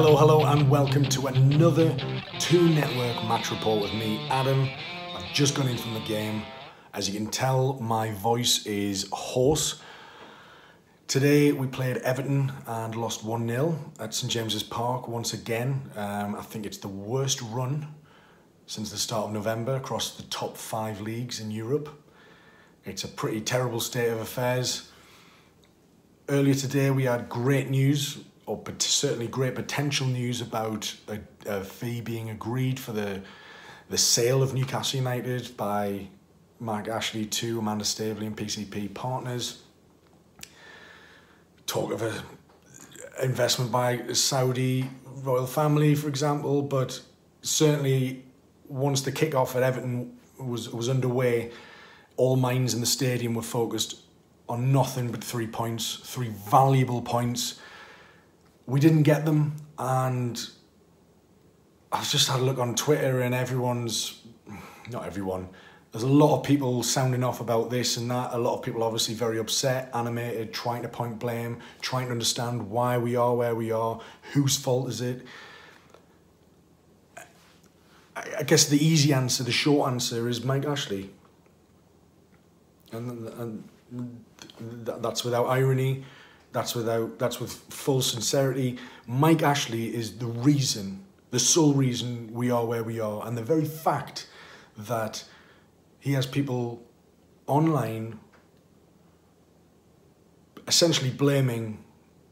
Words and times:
Hello, 0.00 0.16
hello, 0.16 0.44
and 0.44 0.70
welcome 0.70 1.04
to 1.06 1.26
another 1.26 1.92
Toon 2.38 2.76
Network 2.76 3.16
match 3.24 3.50
report 3.50 3.82
with 3.82 3.92
me, 3.94 4.24
Adam. 4.30 4.70
I've 5.12 5.34
just 5.34 5.56
gone 5.56 5.66
in 5.66 5.76
from 5.76 5.92
the 5.92 6.00
game. 6.02 6.44
As 6.94 7.10
you 7.10 7.18
can 7.18 7.28
tell, 7.28 7.80
my 7.80 8.12
voice 8.12 8.64
is 8.64 9.08
hoarse. 9.10 9.82
Today 11.08 11.50
we 11.50 11.66
played 11.66 11.96
Everton 11.96 12.52
and 12.68 12.94
lost 12.94 13.24
1 13.24 13.48
0 13.48 13.76
at 13.98 14.14
St 14.14 14.30
James's 14.30 14.62
Park 14.62 15.08
once 15.08 15.32
again. 15.32 15.90
Um, 15.96 16.36
I 16.36 16.42
think 16.42 16.64
it's 16.64 16.78
the 16.78 16.86
worst 16.86 17.42
run 17.42 17.92
since 18.66 18.92
the 18.92 18.98
start 18.98 19.26
of 19.26 19.32
November 19.32 19.74
across 19.74 20.16
the 20.16 20.22
top 20.30 20.56
five 20.56 21.00
leagues 21.00 21.40
in 21.40 21.50
Europe. 21.50 21.88
It's 22.84 23.02
a 23.02 23.08
pretty 23.08 23.40
terrible 23.40 23.80
state 23.80 24.10
of 24.10 24.20
affairs. 24.20 24.92
Earlier 26.28 26.54
today, 26.54 26.92
we 26.92 27.02
had 27.02 27.28
great 27.28 27.68
news, 27.68 28.18
or 28.48 28.62
certainly 28.78 29.28
great 29.28 29.54
potential 29.54 30.06
news 30.06 30.40
about 30.40 30.94
a, 31.06 31.20
a 31.46 31.62
fee 31.62 32.00
being 32.00 32.30
agreed 32.30 32.80
for 32.80 32.92
the 32.92 33.22
the 33.90 33.98
sale 33.98 34.42
of 34.42 34.52
Newcastle 34.52 34.98
United 34.98 35.56
by 35.56 36.08
Mark 36.60 36.88
Ashley 36.88 37.24
to 37.24 37.58
Amanda 37.58 37.84
Staveley 37.84 38.26
and 38.26 38.36
PCP 38.36 38.92
Partners. 38.92 39.62
Talk 41.66 41.92
of 41.92 42.02
a 42.02 42.22
investment 43.22 43.72
by 43.72 44.12
Saudi 44.12 44.90
royal 45.22 45.46
family, 45.46 45.94
for 45.94 46.08
example, 46.08 46.62
but 46.62 47.00
certainly 47.42 48.24
once 48.68 49.00
the 49.02 49.12
kick-off 49.12 49.56
at 49.56 49.62
Everton 49.62 50.16
was 50.38 50.70
was 50.70 50.88
underway, 50.88 51.50
all 52.16 52.36
minds 52.36 52.74
in 52.74 52.80
the 52.80 52.86
stadium 52.86 53.34
were 53.34 53.42
focused 53.42 54.02
on 54.48 54.72
nothing 54.72 55.10
but 55.10 55.22
three 55.22 55.46
points, 55.46 55.96
three 55.96 56.28
valuable 56.28 57.02
points. 57.02 57.60
We 58.68 58.80
didn't 58.80 59.04
get 59.04 59.24
them, 59.24 59.56
and 59.78 60.38
I've 61.90 62.10
just 62.10 62.28
had 62.28 62.40
a 62.40 62.42
look 62.42 62.58
on 62.58 62.74
Twitter, 62.74 63.22
and 63.22 63.34
everyone's 63.34 64.20
not 64.90 65.06
everyone. 65.06 65.48
There's 65.90 66.02
a 66.02 66.06
lot 66.06 66.36
of 66.36 66.44
people 66.44 66.82
sounding 66.82 67.24
off 67.24 67.40
about 67.40 67.70
this 67.70 67.96
and 67.96 68.10
that. 68.10 68.34
A 68.34 68.38
lot 68.38 68.58
of 68.58 68.62
people 68.62 68.82
obviously 68.82 69.14
very 69.14 69.38
upset, 69.38 69.90
animated, 69.94 70.52
trying 70.52 70.82
to 70.82 70.88
point 70.88 71.18
blame, 71.18 71.60
trying 71.80 72.08
to 72.08 72.12
understand 72.12 72.68
why 72.68 72.98
we 72.98 73.16
are 73.16 73.34
where 73.34 73.54
we 73.54 73.70
are, 73.70 74.02
whose 74.34 74.58
fault 74.58 74.90
is 74.90 75.00
it. 75.00 75.24
I 78.14 78.42
guess 78.42 78.68
the 78.68 78.84
easy 78.84 79.14
answer, 79.14 79.44
the 79.44 79.50
short 79.50 79.90
answer 79.90 80.28
is 80.28 80.44
Mike 80.44 80.66
Ashley. 80.66 81.08
And, 82.92 83.28
and 83.28 84.24
that's 84.84 85.24
without 85.24 85.46
irony, 85.46 86.04
that's 86.52 86.74
without 86.74 87.18
that's 87.18 87.40
with 87.40 87.52
full 87.52 88.02
sincerity. 88.02 88.78
Mike 89.06 89.42
Ashley 89.42 89.94
is 89.94 90.18
the 90.18 90.26
reason, 90.26 91.04
the 91.30 91.38
sole 91.38 91.74
reason 91.74 92.30
we 92.32 92.50
are 92.50 92.64
where 92.64 92.82
we 92.82 93.00
are, 93.00 93.26
and 93.26 93.36
the 93.36 93.42
very 93.42 93.64
fact 93.64 94.28
that 94.76 95.24
he 95.98 96.12
has 96.12 96.26
people 96.26 96.82
online 97.46 98.18
essentially 100.66 101.10
blaming 101.10 101.82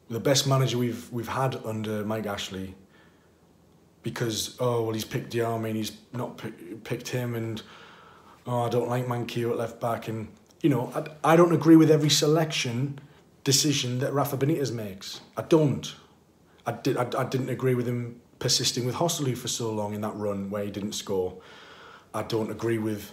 the 0.08 0.20
best 0.20 0.46
manager 0.46 0.78
we've 0.78 1.10
we've 1.10 1.28
had 1.28 1.56
under 1.64 2.04
Mike 2.04 2.26
Ashley 2.26 2.74
because 4.02 4.56
oh 4.60 4.82
well 4.84 4.92
he's 4.92 5.04
picked 5.04 5.32
Diame 5.32 5.66
and 5.66 5.76
he's 5.76 5.92
not 6.12 6.38
pick, 6.38 6.84
picked 6.84 7.08
him 7.08 7.34
and 7.34 7.62
oh 8.46 8.62
I 8.62 8.68
don't 8.68 8.88
like 8.88 9.06
Manquillo 9.06 9.50
at 9.52 9.56
left 9.56 9.80
back 9.80 10.06
and 10.06 10.28
you 10.60 10.70
know 10.70 10.92
I, 10.94 11.32
I 11.32 11.36
don't 11.36 11.52
agree 11.52 11.76
with 11.76 11.90
every 11.90 12.10
selection 12.10 13.00
decision 13.46 14.00
that 14.00 14.12
Rafa 14.12 14.36
Benitez 14.36 14.72
makes. 14.72 15.20
I 15.36 15.42
don't. 15.42 15.94
I, 16.66 16.72
did, 16.72 16.96
I, 16.96 17.08
I 17.16 17.22
didn't 17.22 17.48
agree 17.48 17.76
with 17.76 17.86
him 17.86 18.20
persisting 18.40 18.84
with 18.84 18.96
Joselu 18.96 19.38
for 19.38 19.46
so 19.46 19.70
long 19.70 19.94
in 19.94 20.00
that 20.00 20.16
run 20.16 20.50
where 20.50 20.64
he 20.64 20.70
didn't 20.72 20.94
score. 20.94 21.38
I 22.12 22.24
don't 22.24 22.50
agree 22.50 22.78
with 22.78 23.12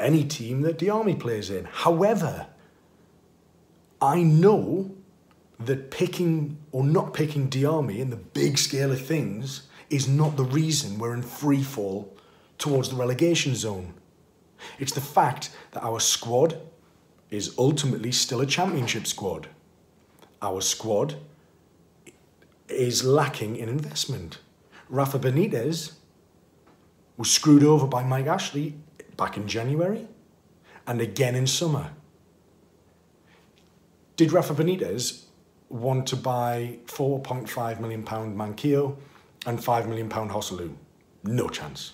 any 0.00 0.24
team 0.24 0.62
that 0.62 0.78
Diame 0.78 1.20
plays 1.20 1.50
in. 1.50 1.66
However 1.66 2.46
I 4.00 4.22
know 4.22 4.96
that 5.58 5.90
picking 5.90 6.56
or 6.72 6.82
not 6.82 7.12
picking 7.12 7.50
Diame 7.50 7.98
in 7.98 8.08
the 8.08 8.16
big 8.16 8.56
scale 8.56 8.90
of 8.90 9.04
things 9.04 9.68
is 9.90 10.08
not 10.08 10.38
the 10.38 10.44
reason 10.44 10.98
we're 10.98 11.12
in 11.12 11.20
free 11.20 11.62
fall 11.62 12.16
towards 12.56 12.88
the 12.88 12.96
relegation 12.96 13.54
zone. 13.54 13.92
It's 14.78 14.92
the 14.92 15.02
fact 15.02 15.50
that 15.72 15.84
our 15.84 16.00
squad 16.00 16.58
is 17.30 17.54
ultimately 17.58 18.12
still 18.12 18.40
a 18.40 18.46
championship 18.46 19.06
squad. 19.06 19.48
Our 20.42 20.60
squad 20.60 21.16
is 22.68 23.04
lacking 23.04 23.56
in 23.56 23.68
investment. 23.68 24.38
Rafa 24.88 25.18
Benitez 25.18 25.92
was 27.16 27.30
screwed 27.30 27.62
over 27.62 27.86
by 27.86 28.02
Mike 28.02 28.26
Ashley 28.26 28.74
back 29.16 29.36
in 29.36 29.46
January 29.46 30.06
and 30.86 31.00
again 31.00 31.34
in 31.34 31.46
summer. 31.46 31.90
Did 34.16 34.32
Rafa 34.32 34.54
Benitez 34.54 35.24
want 35.68 36.06
to 36.08 36.16
buy 36.16 36.78
£4.5 36.86 37.80
million 37.80 38.02
Manquillo 38.02 38.96
and 39.46 39.58
£5 39.58 39.86
million 39.86 40.08
Joselu? 40.08 40.74
No 41.24 41.48
chance. 41.48 41.92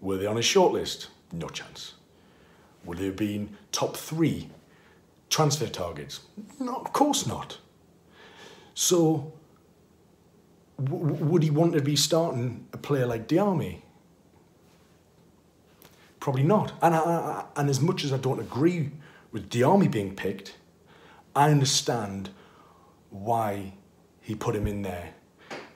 Were 0.00 0.18
they 0.18 0.26
on 0.26 0.36
his 0.36 0.44
shortlist? 0.44 1.08
No 1.32 1.48
chance. 1.48 1.94
Would 2.84 2.98
they 2.98 3.06
have 3.06 3.16
been 3.16 3.56
top 3.70 3.96
three 3.96 4.48
transfer 5.30 5.66
targets? 5.66 6.20
No, 6.58 6.76
of 6.76 6.92
course 6.92 7.26
not. 7.26 7.58
So, 8.74 9.32
would 10.78 11.42
he 11.42 11.50
want 11.50 11.74
to 11.74 11.80
be 11.80 11.96
starting 11.96 12.66
a 12.72 12.76
player 12.78 13.06
like 13.06 13.28
Diame? 13.28 13.82
Probably 16.20 16.42
not. 16.42 16.72
And, 16.82 16.94
I, 16.94 17.44
and 17.56 17.68
as 17.68 17.80
much 17.80 18.04
as 18.04 18.12
I 18.12 18.16
don't 18.16 18.40
agree 18.40 18.90
with 19.32 19.50
Diame 19.50 19.90
being 19.90 20.14
picked, 20.14 20.56
I 21.34 21.50
understand 21.50 22.30
why 23.10 23.74
he 24.20 24.34
put 24.34 24.54
him 24.54 24.66
in 24.66 24.82
there 24.82 25.14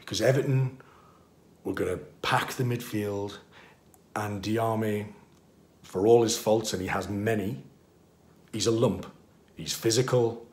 because 0.06 0.20
Everton 0.20 0.78
were 1.64 1.74
going 1.74 1.90
to 1.90 2.04
pack 2.22 2.52
the 2.52 2.62
midfield 2.62 3.38
and 4.14 4.40
Diame, 4.40 5.08
for 5.86 6.06
all 6.06 6.22
his 6.22 6.36
faults, 6.36 6.72
and 6.72 6.82
he 6.82 6.88
has 6.88 7.08
many, 7.08 7.62
he's 8.52 8.66
a 8.66 8.70
lump. 8.70 9.06
He's 9.56 9.72
physical 9.72 10.46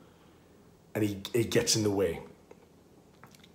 and 0.95 1.03
he, 1.03 1.17
he 1.33 1.43
gets 1.43 1.75
in 1.75 1.83
the 1.83 1.89
way. 1.89 2.21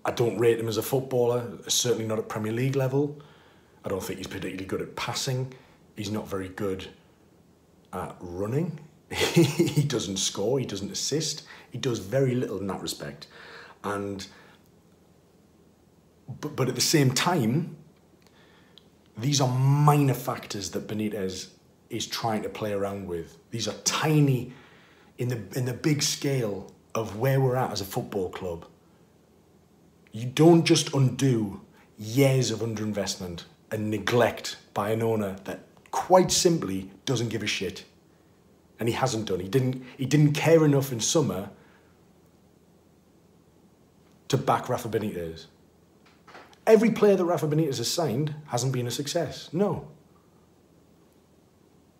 I 0.04 0.10
don't 0.10 0.38
rate 0.38 0.58
him 0.58 0.68
as 0.68 0.76
a 0.76 0.82
footballer, 0.82 1.46
certainly 1.68 2.06
not 2.06 2.18
at 2.18 2.28
Premier 2.28 2.52
League 2.52 2.76
level. 2.76 3.20
I 3.84 3.88
don't 3.88 4.02
think 4.02 4.18
he's 4.18 4.26
particularly 4.26 4.64
good 4.64 4.82
at 4.82 4.96
passing. 4.96 5.52
He's 5.96 6.10
not 6.10 6.28
very 6.28 6.48
good 6.48 6.86
at 7.92 8.16
running. 8.20 8.80
he 9.10 9.82
doesn't 9.82 10.18
score, 10.18 10.58
he 10.58 10.66
doesn't 10.66 10.90
assist. 10.90 11.44
He 11.70 11.78
does 11.78 11.98
very 11.98 12.34
little 12.34 12.58
in 12.58 12.66
that 12.66 12.82
respect. 12.82 13.28
And 13.84 14.26
but, 16.40 16.56
but 16.56 16.68
at 16.68 16.74
the 16.74 16.80
same 16.80 17.12
time, 17.12 17.76
these 19.16 19.40
are 19.40 19.48
minor 19.48 20.14
factors 20.14 20.70
that 20.70 20.86
Benitez 20.86 21.48
is 21.90 22.06
trying 22.06 22.42
to 22.42 22.48
play 22.48 22.72
around 22.72 23.06
with. 23.06 23.38
These 23.50 23.68
are 23.68 23.74
tiny 23.84 24.52
in 25.18 25.28
the 25.28 25.40
in 25.56 25.64
the 25.64 25.72
big 25.72 26.02
scale 26.02 26.72
of 26.94 27.18
where 27.18 27.40
we're 27.40 27.56
at 27.56 27.72
as 27.72 27.80
a 27.80 27.84
football 27.84 28.30
club. 28.30 28.66
You 30.12 30.26
don't 30.26 30.64
just 30.64 30.94
undo 30.94 31.60
years 31.98 32.50
of 32.50 32.60
underinvestment 32.60 33.44
and 33.70 33.90
neglect 33.90 34.56
by 34.72 34.90
an 34.90 35.02
owner 35.02 35.36
that 35.44 35.60
quite 35.90 36.30
simply 36.30 36.90
doesn't 37.04 37.28
give 37.28 37.42
a 37.42 37.46
shit. 37.46 37.84
And 38.80 38.88
he 38.88 38.94
hasn't 38.94 39.26
done. 39.26 39.40
He 39.40 39.48
didn't 39.48 39.84
he 39.96 40.06
didn't 40.06 40.32
care 40.32 40.64
enough 40.64 40.92
in 40.92 41.00
summer 41.00 41.50
to 44.28 44.36
back 44.36 44.68
Rafa 44.68 44.88
Benitez. 44.88 45.46
Every 46.66 46.90
player 46.90 47.16
that 47.16 47.24
Rafa 47.24 47.48
Benitez 47.48 47.78
has 47.78 47.90
signed 47.90 48.34
hasn't 48.46 48.72
been 48.72 48.86
a 48.86 48.90
success. 48.90 49.48
No. 49.52 49.88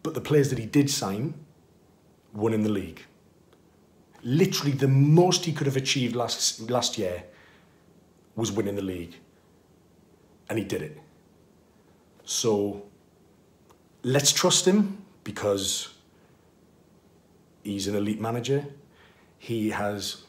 But 0.03 0.15
the 0.15 0.21
players 0.21 0.51
that 0.51 0.59
he 0.59 0.67
did 0.67 0.91
sign 0.91 1.35
won 2.33 2.53
in 2.53 2.63
the 2.63 2.69
league. 2.69 3.03
Literally 4.23 4.73
the 4.73 4.89
most 4.89 5.45
he 5.45 5.53
could 5.53 5.67
have 5.67 5.77
achieved 5.77 6.15
last, 6.15 6.71
last 6.71 6.99
year 6.99 7.25
was 8.37 8.53
winning 8.53 8.77
the 8.77 8.83
league. 8.83 9.17
And 10.49 10.59
he 10.59 10.65
did 10.65 10.83
it. 10.83 10.99
So 12.25 12.85
let's 14.03 14.33
trust 14.33 14.67
him 14.67 15.05
because 15.25 15.95
he's 17.63 17.87
an 17.87 17.95
elite 17.95 18.21
manager. 18.21 18.65
He 19.39 19.71
has 19.71 20.25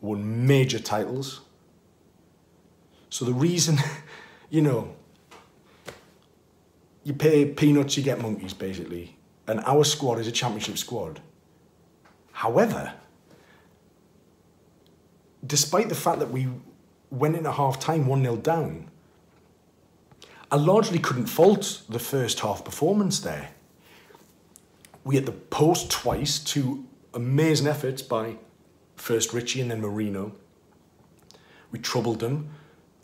won 0.00 0.46
major 0.46 0.78
titles 0.78 1.40
so 3.12 3.26
the 3.26 3.34
reason, 3.34 3.76
you 4.50 4.62
know, 4.62 4.96
you 7.04 7.14
pay 7.14 7.44
peanuts, 7.44 7.96
you 7.96 8.02
get 8.02 8.20
monkeys, 8.20 8.54
basically. 8.54 9.16
And 9.46 9.60
our 9.60 9.84
squad 9.84 10.18
is 10.18 10.26
a 10.26 10.32
championship 10.32 10.78
squad. 10.78 11.20
However, 12.32 12.94
despite 15.44 15.88
the 15.88 15.94
fact 15.94 16.20
that 16.20 16.30
we 16.30 16.48
went 17.12 17.34
in 17.34 17.40
into 17.40 17.52
half 17.52 17.78
time 17.78 18.06
1 18.06 18.22
0 18.22 18.36
down. 18.36 18.90
I 20.50 20.56
largely 20.56 20.98
couldn't 20.98 21.26
fault 21.26 21.82
the 21.88 21.98
first 21.98 22.40
half 22.40 22.64
performance 22.64 23.20
there. 23.20 23.50
We 25.04 25.16
had 25.16 25.26
the 25.26 25.32
post 25.32 25.90
twice, 25.90 26.38
two 26.38 26.86
amazing 27.14 27.66
efforts 27.66 28.02
by 28.02 28.36
first 28.96 29.32
Ritchie 29.32 29.60
and 29.60 29.70
then 29.70 29.80
Merino. 29.80 30.32
We 31.70 31.78
troubled 31.78 32.20
them. 32.20 32.50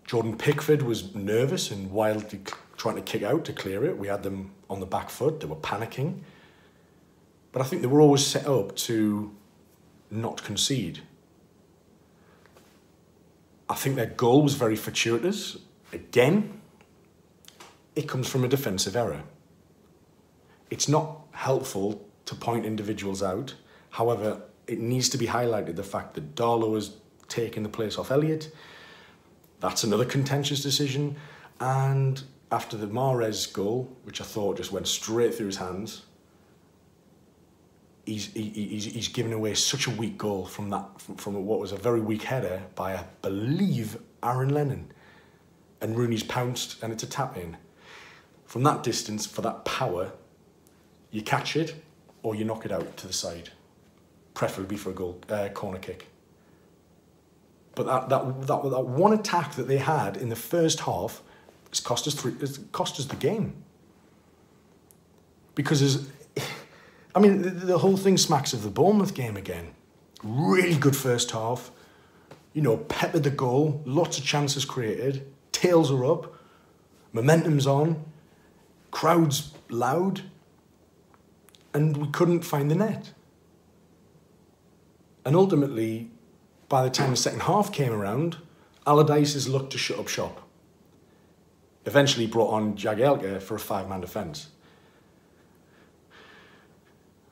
Jordan 0.04 0.36
Pickford 0.36 0.82
was 0.82 1.14
nervous 1.14 1.70
and 1.70 1.90
wildly 1.90 2.40
trying 2.78 2.94
to 2.94 3.02
kick 3.02 3.22
out 3.22 3.44
to 3.44 3.52
clear 3.52 3.84
it. 3.84 3.98
We 3.98 4.08
had 4.08 4.22
them 4.22 4.52
on 4.70 4.80
the 4.80 4.86
back 4.86 5.10
foot, 5.10 5.40
they 5.40 5.46
were 5.46 5.56
panicking. 5.56 6.20
But 7.52 7.60
I 7.60 7.64
think 7.64 7.82
they 7.82 7.88
were 7.88 8.00
always 8.00 8.24
set 8.24 8.46
up 8.46 8.74
to 8.76 9.34
not 10.10 10.42
concede. 10.42 11.02
I 13.68 13.74
think 13.74 13.96
their 13.96 14.06
goal 14.06 14.42
was 14.42 14.54
very 14.54 14.76
fortuitous. 14.76 15.58
Again, 15.92 16.60
it 17.94 18.08
comes 18.08 18.28
from 18.28 18.44
a 18.44 18.48
defensive 18.48 18.96
error. 18.96 19.22
It's 20.70 20.88
not 20.88 21.26
helpful 21.32 22.06
to 22.26 22.34
point 22.34 22.64
individuals 22.64 23.22
out. 23.22 23.54
However, 23.90 24.42
it 24.66 24.78
needs 24.78 25.08
to 25.10 25.18
be 25.18 25.26
highlighted 25.26 25.76
the 25.76 25.82
fact 25.82 26.14
that 26.14 26.34
Darlow 26.34 26.74
has 26.74 26.92
taken 27.26 27.62
the 27.62 27.68
place 27.68 27.98
off 27.98 28.10
Elliot. 28.10 28.54
That's 29.60 29.82
another 29.82 30.04
contentious 30.04 30.62
decision. 30.62 31.16
And 31.60 32.22
after 32.50 32.76
the 32.76 32.86
Mares 32.86 33.46
goal, 33.46 33.94
which 34.04 34.20
I 34.20 34.24
thought 34.24 34.56
just 34.56 34.72
went 34.72 34.88
straight 34.88 35.34
through 35.34 35.46
his 35.46 35.56
hands, 35.56 36.02
he's, 38.06 38.32
he, 38.32 38.48
he's, 38.48 38.84
he's 38.86 39.08
given 39.08 39.32
away 39.32 39.54
such 39.54 39.86
a 39.86 39.90
weak 39.90 40.16
goal 40.16 40.46
from 40.46 40.70
that 40.70 41.00
from, 41.00 41.16
from 41.16 41.46
what 41.46 41.60
was 41.60 41.72
a 41.72 41.76
very 41.76 42.00
weak 42.00 42.22
header 42.22 42.62
by 42.74 42.94
I 42.94 43.04
believe 43.22 43.98
Aaron 44.22 44.48
Lennon, 44.48 44.90
and 45.80 45.96
Rooney's 45.96 46.22
pounced 46.22 46.82
and 46.82 46.92
it's 46.92 47.02
a 47.02 47.06
tap 47.06 47.36
in. 47.36 47.56
From 48.46 48.62
that 48.62 48.82
distance, 48.82 49.26
for 49.26 49.42
that 49.42 49.66
power, 49.66 50.12
you 51.10 51.20
catch 51.22 51.54
it 51.54 51.74
or 52.22 52.34
you 52.34 52.44
knock 52.44 52.64
it 52.64 52.72
out 52.72 52.96
to 52.96 53.06
the 53.06 53.12
side, 53.12 53.50
preferably 54.32 54.78
for 54.78 54.90
a 54.90 54.94
goal 54.94 55.20
uh, 55.28 55.48
corner 55.50 55.78
kick. 55.78 56.06
But 57.74 57.86
that, 57.86 58.08
that, 58.08 58.46
that, 58.46 58.70
that 58.70 58.86
one 58.86 59.12
attack 59.12 59.54
that 59.54 59.68
they 59.68 59.76
had 59.76 60.16
in 60.16 60.30
the 60.30 60.36
first 60.36 60.80
half 60.80 61.22
has 61.70 61.80
cost 61.80 62.06
us 62.06 62.14
three, 62.14 62.34
it's 62.40 62.58
cost 62.72 62.98
us 62.98 63.06
the 63.06 63.16
game. 63.16 63.54
Because 65.54 65.82
as 65.82 66.08
I 67.14 67.20
mean, 67.20 67.42
the, 67.42 67.50
the 67.50 67.78
whole 67.78 67.96
thing 67.96 68.16
smacks 68.16 68.52
of 68.52 68.62
the 68.62 68.70
Bournemouth 68.70 69.14
game 69.14 69.36
again. 69.36 69.74
Really 70.22 70.76
good 70.76 70.96
first 70.96 71.30
half. 71.30 71.70
You 72.52 72.62
know, 72.62 72.76
peppered 72.76 73.22
the 73.22 73.30
goal, 73.30 73.82
lots 73.84 74.18
of 74.18 74.24
chances 74.24 74.64
created, 74.64 75.26
tails 75.52 75.90
are 75.90 76.04
up, 76.04 76.34
momentum's 77.12 77.66
on, 77.66 78.04
crowds 78.90 79.52
loud, 79.68 80.22
and 81.74 81.96
we 81.96 82.08
couldn't 82.08 82.42
find 82.42 82.70
the 82.70 82.74
net. 82.74 83.12
And 85.24 85.36
ultimately, 85.36 86.10
by 86.68 86.82
the 86.82 86.90
time 86.90 87.10
the 87.10 87.16
second 87.16 87.42
half 87.42 87.72
came 87.72 87.92
around, 87.92 88.38
Allardyce's 88.86 89.48
looked 89.48 89.72
to 89.72 89.78
shut 89.78 89.98
up 89.98 90.08
shop. 90.08 90.47
Eventually 91.88 92.26
brought 92.26 92.50
on 92.50 92.74
Jagielka 92.76 93.40
for 93.40 93.54
a 93.54 93.58
five-man 93.58 94.02
defence. 94.02 94.48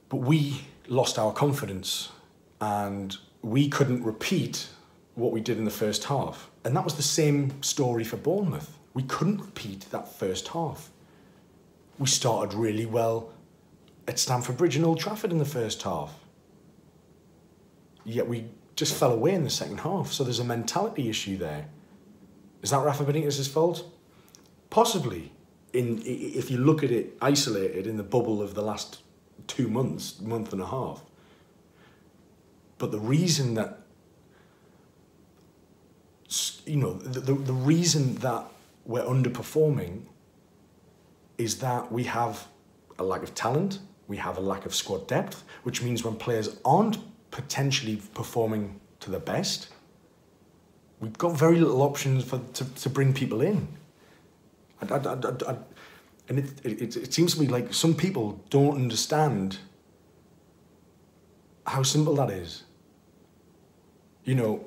But 0.08 0.16
we 0.16 0.62
lost 0.88 1.18
our 1.18 1.30
confidence 1.30 2.10
and 2.58 3.14
we 3.42 3.68
couldn't 3.68 4.02
repeat 4.02 4.68
what 5.14 5.30
we 5.30 5.42
did 5.42 5.58
in 5.58 5.66
the 5.66 5.70
first 5.70 6.04
half. 6.04 6.48
And 6.64 6.74
that 6.74 6.84
was 6.84 6.94
the 6.94 7.02
same 7.02 7.62
story 7.62 8.02
for 8.02 8.16
Bournemouth. 8.16 8.78
We 8.94 9.02
couldn't 9.02 9.42
repeat 9.42 9.80
that 9.90 10.10
first 10.10 10.48
half. 10.48 10.90
We 11.98 12.06
started 12.06 12.56
really 12.56 12.86
well 12.86 13.34
at 14.08 14.18
Stamford 14.18 14.56
Bridge 14.56 14.76
and 14.76 14.86
Old 14.86 15.00
Trafford 15.00 15.32
in 15.32 15.38
the 15.38 15.44
first 15.44 15.82
half. 15.82 16.14
Yet 18.06 18.26
we 18.26 18.46
just 18.74 18.94
fell 18.94 19.12
away 19.12 19.34
in 19.34 19.44
the 19.44 19.50
second 19.50 19.80
half. 19.80 20.12
So 20.12 20.24
there's 20.24 20.38
a 20.38 20.44
mentality 20.44 21.10
issue 21.10 21.36
there. 21.36 21.66
Is 22.62 22.70
that 22.70 22.82
Rafa 22.82 23.04
Benitez's 23.04 23.48
fault? 23.48 23.92
Possibly. 24.70 25.32
In 25.72 26.00
if 26.04 26.50
you 26.50 26.58
look 26.58 26.82
at 26.82 26.90
it 26.90 27.16
isolated 27.20 27.86
in 27.86 27.96
the 27.96 28.02
bubble 28.02 28.40
of 28.40 28.54
the 28.54 28.62
last 28.62 29.02
two 29.46 29.68
months, 29.68 30.20
month 30.20 30.52
and 30.52 30.62
a 30.62 30.66
half. 30.66 31.02
But 32.78 32.90
the 32.92 32.98
reason 32.98 33.54
that, 33.54 33.80
you 36.64 36.76
know, 36.76 36.94
the, 36.94 37.20
the, 37.20 37.34
the 37.34 37.52
reason 37.52 38.16
that 38.16 38.44
we're 38.84 39.04
underperforming 39.04 40.02
is 41.38 41.58
that 41.58 41.90
we 41.90 42.04
have 42.04 42.46
a 42.98 43.04
lack 43.04 43.22
of 43.22 43.34
talent, 43.34 43.80
we 44.08 44.16
have 44.16 44.38
a 44.38 44.40
lack 44.40 44.66
of 44.66 44.74
squad 44.74 45.06
depth, 45.06 45.44
which 45.62 45.82
means 45.82 46.04
when 46.04 46.16
players 46.16 46.56
aren't 46.64 46.98
potentially 47.30 48.00
performing 48.14 48.80
to 49.00 49.10
the 49.10 49.18
best, 49.18 49.68
we've 51.00 51.18
got 51.18 51.36
very 51.36 51.58
little 51.58 51.82
options 51.82 52.24
for 52.24 52.40
to, 52.54 52.64
to 52.74 52.90
bring 52.90 53.12
people 53.12 53.40
in. 53.42 53.68
I, 54.82 54.94
I, 54.94 55.14
I, 55.48 55.56
and 56.28 56.38
it, 56.38 56.50
it, 56.64 56.96
it 56.96 57.14
seems 57.14 57.34
to 57.34 57.40
me 57.40 57.48
like 57.48 57.72
some 57.72 57.94
people 57.94 58.42
don't 58.50 58.74
understand 58.74 59.58
how 61.66 61.82
simple 61.82 62.14
that 62.16 62.30
is. 62.30 62.64
You 64.24 64.34
know, 64.34 64.64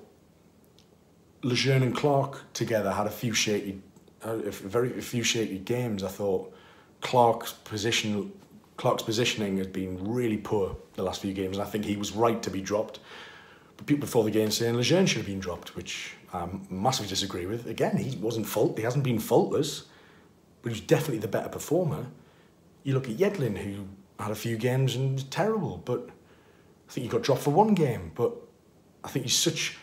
Lejeune 1.44 1.84
and 1.84 1.96
Clark 1.96 2.54
together 2.54 2.92
had 2.92 3.08
a 3.08 3.12
few 3.12 3.34
shaky, 3.34 3.82
a 4.22 4.36
very 4.52 4.98
a 4.98 5.02
few 5.02 5.24
shaky 5.24 5.60
games. 5.60 6.04
I 6.04 6.08
thought 6.08 6.54
Clark's 7.02 7.54
position, 7.54 8.32
Clark's 8.78 9.04
positioning 9.04 9.58
has 9.58 9.68
been 9.68 9.98
really 10.04 10.38
poor 10.38 10.76
the 10.96 11.04
last 11.04 11.22
few 11.22 11.34
games, 11.34 11.58
and 11.58 11.66
I 11.66 11.70
think 11.70 11.86
he 11.86 11.98
was 11.98 12.14
right 12.14 12.42
to 12.44 12.50
be 12.50 12.62
dropped. 12.62 13.00
But 13.76 13.86
people 13.86 14.02
before 14.02 14.24
the 14.24 14.32
game 14.32 14.52
saying 14.52 14.76
Lejeune 14.76 15.06
should 15.06 15.18
have 15.18 15.26
been 15.26 15.40
dropped, 15.40 15.76
which 15.76 16.14
I 16.34 16.48
massively 16.70 17.10
disagree 17.10 17.46
with. 17.46 17.68
Again, 17.68 17.98
he 17.98 18.18
wasn't 18.18 18.46
fault. 18.46 18.78
He 18.78 18.84
hasn't 18.84 19.04
been 19.04 19.20
faultless 19.20 19.86
but 20.62 20.72
he's 20.72 20.82
definitely 20.82 21.20
the 21.20 21.28
better 21.28 21.50
performer. 21.50 22.08
You 22.84 22.94
look 22.94 23.10
at 23.10 23.18
Yedlin, 23.18 23.58
who 23.58 23.88
had 24.20 24.32
a 24.32 24.36
few 24.36 24.58
games 24.58 24.96
and 24.96 25.14
was 25.14 25.24
terrible, 25.26 25.82
but 25.86 26.10
I 26.88 26.92
think 26.92 27.04
he 27.06 27.10
got 27.10 27.22
dropped 27.22 27.42
for 27.42 27.52
one 27.52 27.74
game. 27.74 28.12
But 28.16 28.34
I 29.04 29.10
think 29.10 29.26
he's 29.26 29.38
such, 29.38 29.78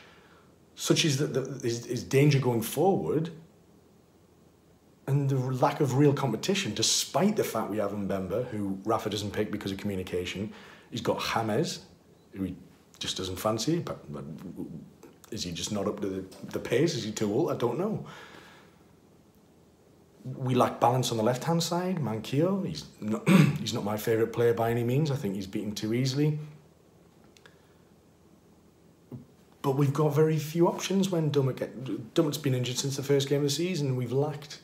such 0.75 1.04
is 1.04 1.18
his, 1.62 1.87
his 1.87 2.04
danger 2.04 2.38
going 2.38 2.62
forward, 2.62 3.30
and 5.06 5.28
the 5.28 5.37
lack 5.37 5.80
of 5.80 5.97
real 5.97 6.12
competition, 6.12 6.75
despite 6.75 7.37
the 7.37 7.45
fact 7.45 7.71
we 7.71 7.78
have 7.78 7.92
Mbemba, 7.92 8.47
who 8.49 8.78
Rafa 8.85 9.09
doesn't 9.09 9.33
pick 9.33 9.52
because 9.52 9.71
of 9.71 9.78
communication. 9.78 10.52
He's 10.90 11.00
got 11.00 11.18
James, 11.18 11.80
who 12.33 12.45
he 12.45 12.56
just 12.99 13.16
doesn't 13.16 13.37
fancy. 13.37 13.78
But, 13.78 14.12
but 14.12 14.25
is 15.30 15.45
he 15.45 15.52
just 15.52 15.71
not 15.71 15.87
up 15.87 16.00
to 16.00 16.09
the, 16.09 16.25
the 16.47 16.59
pace? 16.59 16.95
Is 16.95 17.04
he 17.04 17.12
too 17.12 17.33
old? 17.33 17.52
I 17.52 17.56
don't 17.56 17.78
know 17.78 18.04
we 20.35 20.54
lack 20.54 20.80
balance 20.80 21.12
on 21.12 21.16
the 21.16 21.23
left 21.23 21.45
hand 21.45 21.62
side. 21.62 21.99
Manquillo, 22.00 22.66
he's 22.66 22.85
not, 23.00 23.28
he's 23.61 23.73
not 23.73 23.85
my 23.85 23.97
favourite 23.97 24.33
player 24.33 24.52
by 24.52 24.71
any 24.71 24.83
means. 24.83 25.11
I 25.11 25.16
think 25.16 25.35
he's 25.35 25.47
beaten 25.47 25.73
too 25.73 25.95
easily. 25.95 26.38
But 29.62 29.73
we've 29.73 29.92
got 29.92 30.14
very 30.14 30.38
few 30.38 30.68
options 30.68 31.11
when 31.11 31.30
Dummett 31.30 32.11
Dummett's 32.14 32.38
been 32.38 32.54
injured 32.54 32.76
since 32.76 32.97
the 32.97 33.02
first 33.02 33.28
game 33.28 33.38
of 33.38 33.45
the 33.45 33.50
season. 33.50 33.97
We've 33.97 34.12
lacked. 34.12 34.61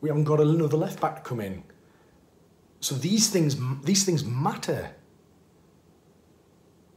We 0.00 0.08
haven't 0.08 0.24
got 0.24 0.40
another 0.40 0.76
left 0.76 1.00
back 1.00 1.16
to 1.16 1.22
come 1.22 1.40
in. 1.40 1.62
So 2.80 2.94
these 2.94 3.30
things 3.30 3.56
these 3.82 4.04
things 4.04 4.24
matter. 4.24 4.90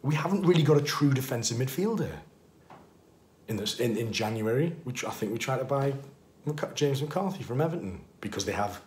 We 0.01 0.15
haven't 0.15 0.45
really 0.45 0.63
got 0.63 0.77
a 0.77 0.81
true 0.81 1.13
defensive 1.13 1.57
midfielder 1.57 2.11
in 3.47 3.57
this 3.57 3.79
in, 3.79 3.97
in 3.97 4.11
January, 4.11 4.75
which 4.83 5.03
I 5.03 5.11
think 5.11 5.31
we 5.31 5.37
tried 5.37 5.59
to 5.59 5.65
buy 5.65 5.93
James 6.75 7.01
McCarthy 7.01 7.43
from 7.43 7.61
Everton 7.61 8.01
because 8.21 8.45
they 8.45 8.51
have 8.51 8.81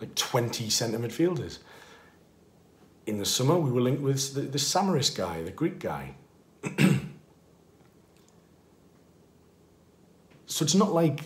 like 0.00 0.14
20 0.14 0.70
centre 0.70 0.98
midfielders. 0.98 1.58
In 3.06 3.18
the 3.18 3.26
summer, 3.26 3.58
we 3.58 3.70
were 3.70 3.80
linked 3.80 4.02
with 4.02 4.34
the, 4.34 4.42
the 4.42 4.58
Samaris 4.58 5.10
guy, 5.10 5.42
the 5.42 5.50
Greek 5.50 5.78
guy. 5.78 6.14
so 10.46 10.64
it's 10.64 10.74
not 10.74 10.92
like 10.92 11.24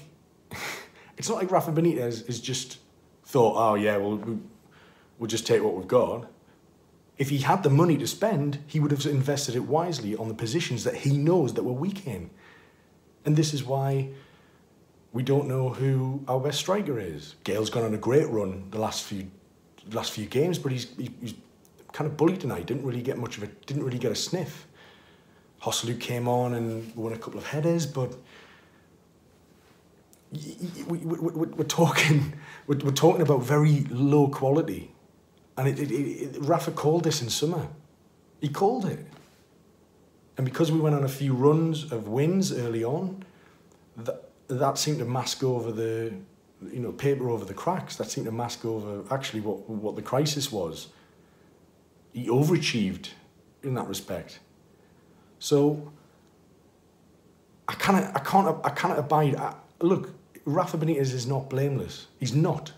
it's 1.17 1.29
not 1.29 1.39
like 1.39 1.51
Rafa 1.51 1.73
Benitez 1.73 2.29
is 2.29 2.41
just 2.41 2.79
thought, 3.25 3.55
oh 3.57 3.75
yeah, 3.75 3.97
well 3.97 4.21
we'll 5.19 5.29
just 5.29 5.47
take 5.47 5.63
what 5.63 5.75
we've 5.75 5.89
got. 5.89 6.29
If 7.19 7.31
he 7.31 7.39
had 7.39 7.63
the 7.63 7.71
money 7.71 7.97
to 7.99 8.07
spend, 8.07 8.59
he 8.67 8.81
would 8.81 8.91
have 8.91 9.07
invested 9.07 9.55
it 9.55 9.65
wisely 9.65 10.17
on 10.17 10.29
the 10.29 10.35
positions 10.35 10.83
that 10.85 10.97
he 10.97 11.17
knows 11.17 11.55
that 11.55 11.63
we're 11.63 11.73
weak 11.73 12.07
in. 12.07 12.31
And 13.25 13.37
this 13.37 13.55
is 13.55 13.63
why 13.63 14.09
we 15.13 15.23
don't 15.23 15.47
know 15.47 15.69
who 15.69 16.25
our 16.27 16.41
best 16.41 16.59
striker 16.59 16.99
is. 16.99 17.35
Gayle's 17.45 17.71
gone 17.71 17.85
on 17.85 17.95
a 17.95 17.99
great 17.99 18.29
run 18.29 18.69
the 18.71 18.79
last 18.79 19.05
few 19.05 19.31
last 19.93 20.13
few 20.13 20.27
games, 20.27 20.59
but 20.59 20.73
he's 20.73 20.89
he's 20.97 21.35
kind 21.93 22.11
of 22.11 22.17
bullied 22.17 22.41
tonight. 22.41 22.67
Didn't 22.67 22.85
really 22.85 23.03
get 23.03 23.19
much 23.19 23.37
of 23.37 23.43
it. 23.43 23.67
Didn't 23.67 23.85
really 23.85 23.99
get 23.99 24.13
a 24.13 24.17
sniff. 24.17 24.67
Joselu 25.63 26.01
came 26.01 26.27
on 26.27 26.55
and 26.55 26.95
won 26.97 27.13
a 27.13 27.19
couple 27.19 27.39
of 27.39 27.47
headers, 27.47 27.87
but 27.87 28.17
we, 30.89 30.99
we're 30.99 31.65
talking 31.65 32.33
we're, 32.67 32.79
we're 32.79 32.91
talking 32.91 33.23
about 33.23 33.43
very 33.43 33.85
low 33.91 34.29
quality, 34.29 34.93
and 35.57 35.69
it, 35.69 35.79
it, 35.79 35.93
it, 35.93 36.37
Rafa 36.41 36.71
called 36.71 37.05
this 37.05 37.21
in 37.21 37.29
summer. 37.29 37.69
He 38.41 38.49
called 38.49 38.87
it, 38.87 39.07
and 40.37 40.45
because 40.45 40.73
we 40.73 40.81
went 40.81 40.97
on 40.97 41.05
a 41.05 41.09
few 41.09 41.35
runs 41.35 41.93
of 41.93 42.09
wins 42.09 42.51
early 42.51 42.83
on, 42.83 43.25
that 43.99 44.22
that 44.59 44.79
seemed 44.79 44.99
to 44.99 45.05
mask 45.05 45.43
over 45.43 45.73
the 45.73 46.13
you 46.71 46.81
know 46.81 46.93
paper 46.93 47.31
over 47.31 47.45
the 47.45 47.55
cracks. 47.55 47.97
That 47.97 48.11
seemed 48.11 48.27
to 48.27 48.33
mask 48.33 48.65
over 48.65 49.03
actually 49.13 49.41
what 49.41 49.69
what 49.69 49.97
the 49.97 50.03
crisis 50.03 50.53
was. 50.53 50.89
He 52.13 52.27
overachieved 52.27 53.09
in 53.63 53.75
that 53.75 53.89
respect. 53.89 54.41
So 55.39 55.93
I 57.69 57.75
can't 57.75 58.15
I 58.15 58.21
can't 58.21 58.65
I 58.65 58.71
can't 58.71 58.99
abide. 58.99 59.37
I, 59.37 59.55
look, 59.81 60.15
Rafa 60.45 60.79
Benitez 60.79 61.13
is 61.13 61.27
not 61.27 61.49
blameless. 61.49 62.07
He's 62.19 62.35
not. 62.35 62.73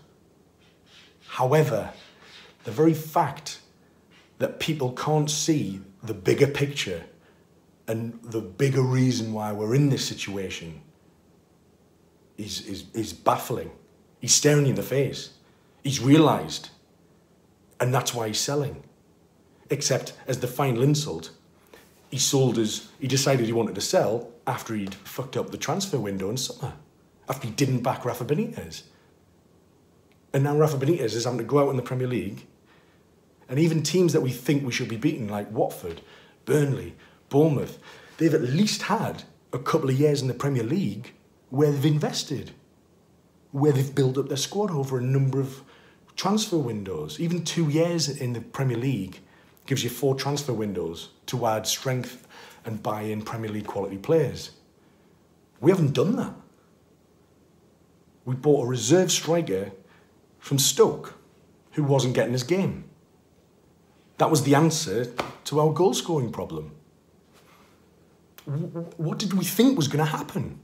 However, 1.27 1.91
the 2.63 2.71
very 2.71 2.93
fact 2.93 3.59
that 4.37 4.59
people 4.59 4.91
can't 4.93 5.29
see 5.29 5.81
the 6.03 6.13
bigger 6.13 6.47
picture 6.47 7.03
and 7.87 8.19
the 8.23 8.41
bigger 8.41 8.81
reason 8.81 9.33
why 9.33 9.51
we're 9.51 9.75
in 9.75 9.89
this 9.89 10.05
situation 10.05 10.81
is, 12.37 12.65
is, 12.67 12.85
is 12.93 13.13
baffling. 13.13 13.71
He's 14.19 14.33
staring 14.33 14.65
you 14.65 14.71
in 14.71 14.75
the 14.75 14.83
face. 14.83 15.31
He's 15.83 15.99
realised. 15.99 16.69
And 17.79 17.93
that's 17.93 18.13
why 18.13 18.27
he's 18.27 18.39
selling. 18.39 18.83
Except, 19.69 20.13
as 20.27 20.39
the 20.39 20.47
final 20.47 20.83
insult, 20.83 21.31
he 22.09 22.17
sold 22.17 22.57
his, 22.57 22.89
he 22.99 23.07
decided 23.07 23.45
he 23.45 23.53
wanted 23.53 23.75
to 23.75 23.81
sell 23.81 24.29
after 24.47 24.75
he'd 24.75 24.95
fucked 24.95 25.35
up 25.35 25.49
the 25.49 25.57
transfer 25.57 25.99
window 25.99 26.29
in 26.29 26.37
summer 26.37 26.73
after 27.27 27.47
he 27.47 27.53
didn't 27.53 27.79
back 27.79 28.05
Rafa 28.05 28.25
Benitez. 28.25 28.83
And 30.33 30.43
now 30.43 30.55
Rafa 30.57 30.77
Benitez 30.77 31.15
is 31.15 31.25
having 31.25 31.39
to 31.39 31.43
go 31.43 31.59
out 31.59 31.69
in 31.69 31.77
the 31.77 31.81
Premier 31.81 32.07
League. 32.07 32.45
And 33.47 33.59
even 33.59 33.83
teams 33.83 34.13
that 34.13 34.21
we 34.21 34.31
think 34.31 34.65
we 34.65 34.71
should 34.71 34.89
be 34.89 34.97
beating, 34.97 35.27
like 35.27 35.51
Watford, 35.51 36.01
Burnley, 36.45 36.95
Bournemouth, 37.29 37.79
they've 38.17 38.33
at 38.33 38.41
least 38.41 38.83
had 38.83 39.23
a 39.53 39.59
couple 39.59 39.89
of 39.89 39.99
years 39.99 40.21
in 40.21 40.27
the 40.27 40.33
Premier 40.33 40.63
League 40.63 41.13
where 41.55 41.71
they've 41.71 41.93
invested, 41.93 42.51
where 43.51 43.71
they've 43.71 43.95
built 43.95 44.17
up 44.17 44.27
their 44.27 44.37
squad 44.37 44.71
over 44.71 44.97
a 44.97 45.01
number 45.01 45.39
of 45.39 45.61
transfer 46.15 46.57
windows. 46.57 47.19
Even 47.19 47.43
two 47.43 47.69
years 47.69 48.09
in 48.09 48.33
the 48.33 48.41
Premier 48.41 48.77
League 48.77 49.19
gives 49.65 49.83
you 49.83 49.89
four 49.89 50.15
transfer 50.15 50.53
windows 50.53 51.09
to 51.25 51.45
add 51.45 51.65
strength 51.65 52.27
and 52.65 52.83
buy 52.83 53.01
in 53.01 53.21
Premier 53.21 53.51
League 53.51 53.67
quality 53.67 53.97
players. 53.97 54.51
We 55.61 55.71
haven't 55.71 55.93
done 55.93 56.15
that 56.17 56.33
we 58.25 58.35
bought 58.35 58.65
a 58.65 58.67
reserve 58.67 59.11
striker 59.11 59.71
from 60.39 60.59
Stoke 60.59 61.13
who 61.73 61.83
wasn't 61.83 62.15
getting 62.15 62.33
his 62.33 62.43
game. 62.43 62.85
That 64.17 64.31
was 64.31 64.43
the 64.43 64.55
answer 64.55 65.13
to 65.45 65.59
our 65.59 65.71
goal 65.71 65.93
scoring 65.93 66.31
problem. 66.31 66.71
What 68.45 69.19
did 69.19 69.33
we 69.33 69.45
think 69.45 69.77
was 69.77 69.87
going 69.87 70.03
to 70.03 70.11
happen? 70.11 70.59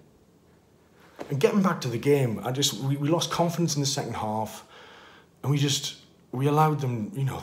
And 1.31 1.39
getting 1.39 1.61
back 1.61 1.79
to 1.81 1.87
the 1.87 1.97
game, 1.97 2.41
I 2.43 2.51
just 2.51 2.73
we, 2.73 2.97
we 2.97 3.07
lost 3.07 3.31
confidence 3.31 3.75
in 3.75 3.81
the 3.81 3.87
second 3.87 4.15
half, 4.15 4.65
and 5.41 5.49
we 5.49 5.57
just 5.57 5.95
we 6.33 6.47
allowed 6.47 6.81
them, 6.81 7.09
you 7.15 7.23
know, 7.23 7.41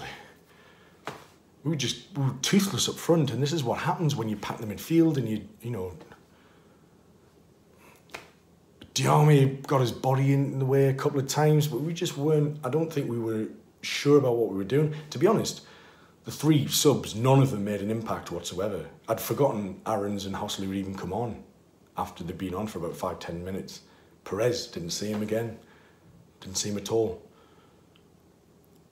we 1.65 1.71
were 1.71 1.77
just 1.77 2.15
we 2.15 2.25
were 2.25 2.35
toothless 2.43 2.87
up 2.91 2.97
front, 2.97 3.31
and 3.31 3.43
this 3.43 3.51
is 3.51 3.65
what 3.65 3.79
happens 3.79 4.15
when 4.15 4.29
you 4.29 4.37
pack 4.37 4.59
the 4.59 4.67
midfield 4.67 5.17
and 5.17 5.27
you 5.27 5.41
you 5.63 5.71
know 5.71 5.97
Diame 8.93 9.67
got 9.67 9.81
his 9.81 9.93
body 9.93 10.35
in 10.35 10.59
the 10.59 10.67
way 10.67 10.91
a 10.91 10.95
couple 10.95 11.19
of 11.19 11.27
times, 11.27 11.67
but 11.67 11.81
we 11.81 11.95
just 11.95 12.19
weren't. 12.19 12.59
I 12.63 12.69
don't 12.69 12.93
think 12.93 13.09
we 13.09 13.19
were 13.19 13.47
sure 13.81 14.19
about 14.19 14.37
what 14.37 14.51
we 14.51 14.59
were 14.59 14.65
doing. 14.65 14.95
To 15.11 15.19
be 15.19 15.27
honest, 15.27 15.63
the 16.27 16.31
three 16.31 16.69
subs, 16.69 17.15
none 17.15 17.41
of 17.41 17.53
them 17.53 17.65
made 17.65 17.81
an 17.81 17.91
impact 17.91 18.33
whatsoever. 18.33 18.85
I'd 19.09 19.19
forgotten 19.19 19.81
Aarons 19.87 20.27
and 20.27 20.35
Hossley 20.35 20.69
would 20.69 20.77
even 20.77 20.95
come 20.95 21.15
on 21.15 21.43
after 21.99 22.25
they'd 22.25 22.39
been 22.39 22.55
on 22.55 22.67
for 22.67 22.79
about 22.79 22.97
five, 22.97 23.19
ten 23.19 23.45
minutes. 23.45 23.83
Perez 24.25 24.69
didn't 24.69 24.91
see 24.91 25.11
him 25.11 25.23
again, 25.23 25.59
didn't 26.41 26.57
see 26.57 26.71
him 26.71 26.79
at 26.79 26.91
all. 26.91 27.21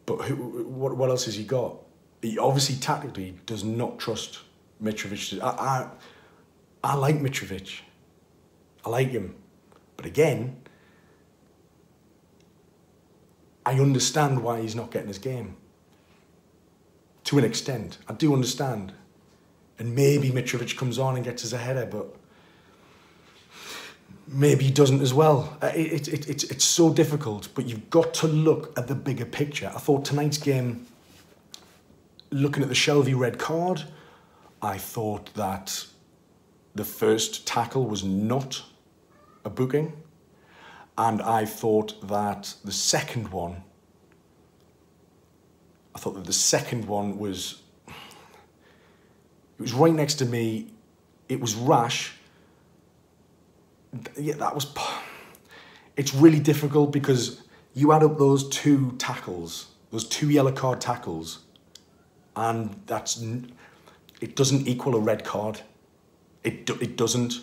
But 0.05 0.23
who, 0.23 0.35
what, 0.65 0.97
what 0.97 1.09
else 1.09 1.25
has 1.25 1.37
he 1.37 1.45
got? 1.45 1.77
He 2.21 2.39
obviously 2.39 2.77
tactically 2.77 3.39
does 3.47 3.65
not 3.65 3.99
trust 3.99 4.41
Mitrovic. 4.83 5.41
I, 5.41 5.47
I, 5.49 5.89
I 6.83 6.95
like 6.95 7.21
Mitrovic. 7.21 7.81
I 8.85 8.91
like 8.91 9.11
him. 9.11 9.35
But 9.97 10.07
again, 10.07 10.57
I 13.65 13.81
understand 13.81 14.43
why 14.43 14.61
he's 14.61 14.77
not 14.77 14.91
getting 14.91 15.09
his 15.09 15.19
game. 15.19 15.57
To 17.25 17.39
an 17.39 17.45
extent, 17.45 17.99
I 18.09 18.13
do 18.13 18.33
understand. 18.33 18.93
And 19.79 19.95
maybe 19.95 20.31
Mitrovic 20.31 20.77
comes 20.77 20.99
on 20.99 21.17
and 21.17 21.25
gets 21.25 21.45
us 21.45 21.53
a 21.53 21.59
header, 21.59 21.87
but 21.87 22.15
maybe 24.29 24.65
he 24.65 24.71
doesn't 24.71 25.01
as 25.01 25.15
well. 25.15 25.57
Uh, 25.63 25.73
it, 25.75 26.09
it, 26.09 26.29
it, 26.29 26.51
it's, 26.51 26.65
so 26.65 26.93
difficult, 26.93 27.49
but 27.55 27.67
you've 27.67 27.89
got 27.91 28.13
to 28.15 28.27
look 28.27 28.77
at 28.79 28.89
the 28.89 28.95
bigger 28.95 29.25
picture. 29.25 29.71
I 29.75 29.79
thought 29.79 30.05
tonight's 30.05 30.39
game, 30.39 30.87
looking 32.31 32.63
at 32.63 32.69
the 32.69 32.75
Shelvey 32.75 33.17
red 33.17 33.39
card, 33.39 33.85
I 34.61 34.79
thought 34.79 35.33
that 35.35 35.87
the 36.75 36.85
first 36.85 37.47
tackle 37.47 37.87
was 37.87 38.05
not 38.05 38.63
a 39.45 39.51
booking, 39.51 39.93
and 40.99 41.23
I 41.23 41.45
thought 41.45 42.09
that 42.09 42.55
the 42.65 42.73
second 42.73 43.29
one, 43.29 43.63
I 45.95 45.99
thought 45.99 46.15
that 46.15 46.25
the 46.25 46.33
second 46.33 46.87
one 46.87 47.19
was, 47.19 47.63
it 47.87 47.93
was 49.61 49.73
right 49.73 49.93
next 49.93 50.15
to 50.17 50.25
me, 50.25 50.73
it 51.29 51.41
was 51.41 51.55
rash. 51.55 52.13
Yeah, 54.17 54.35
that 54.35 54.55
was, 54.55 54.67
it's 55.97 56.15
really 56.15 56.41
difficult 56.41 56.93
because 56.93 57.43
you 57.75 57.93
add 57.93 58.03
up 58.03 58.19
those 58.19 58.49
two 58.49 58.93
tackles, 58.99 59.69
those 59.91 60.05
two 60.09 60.31
yellow 60.31 60.53
card 60.53 60.81
tackles, 60.81 61.41
and 62.35 62.81
that's, 62.87 63.23
it 64.21 64.37
doesn't 64.37 64.67
equal 64.67 64.97
a 64.97 65.01
red 65.01 65.25
card. 65.25 65.61
It, 66.45 66.69
it 66.81 66.97
doesn't 66.97 67.41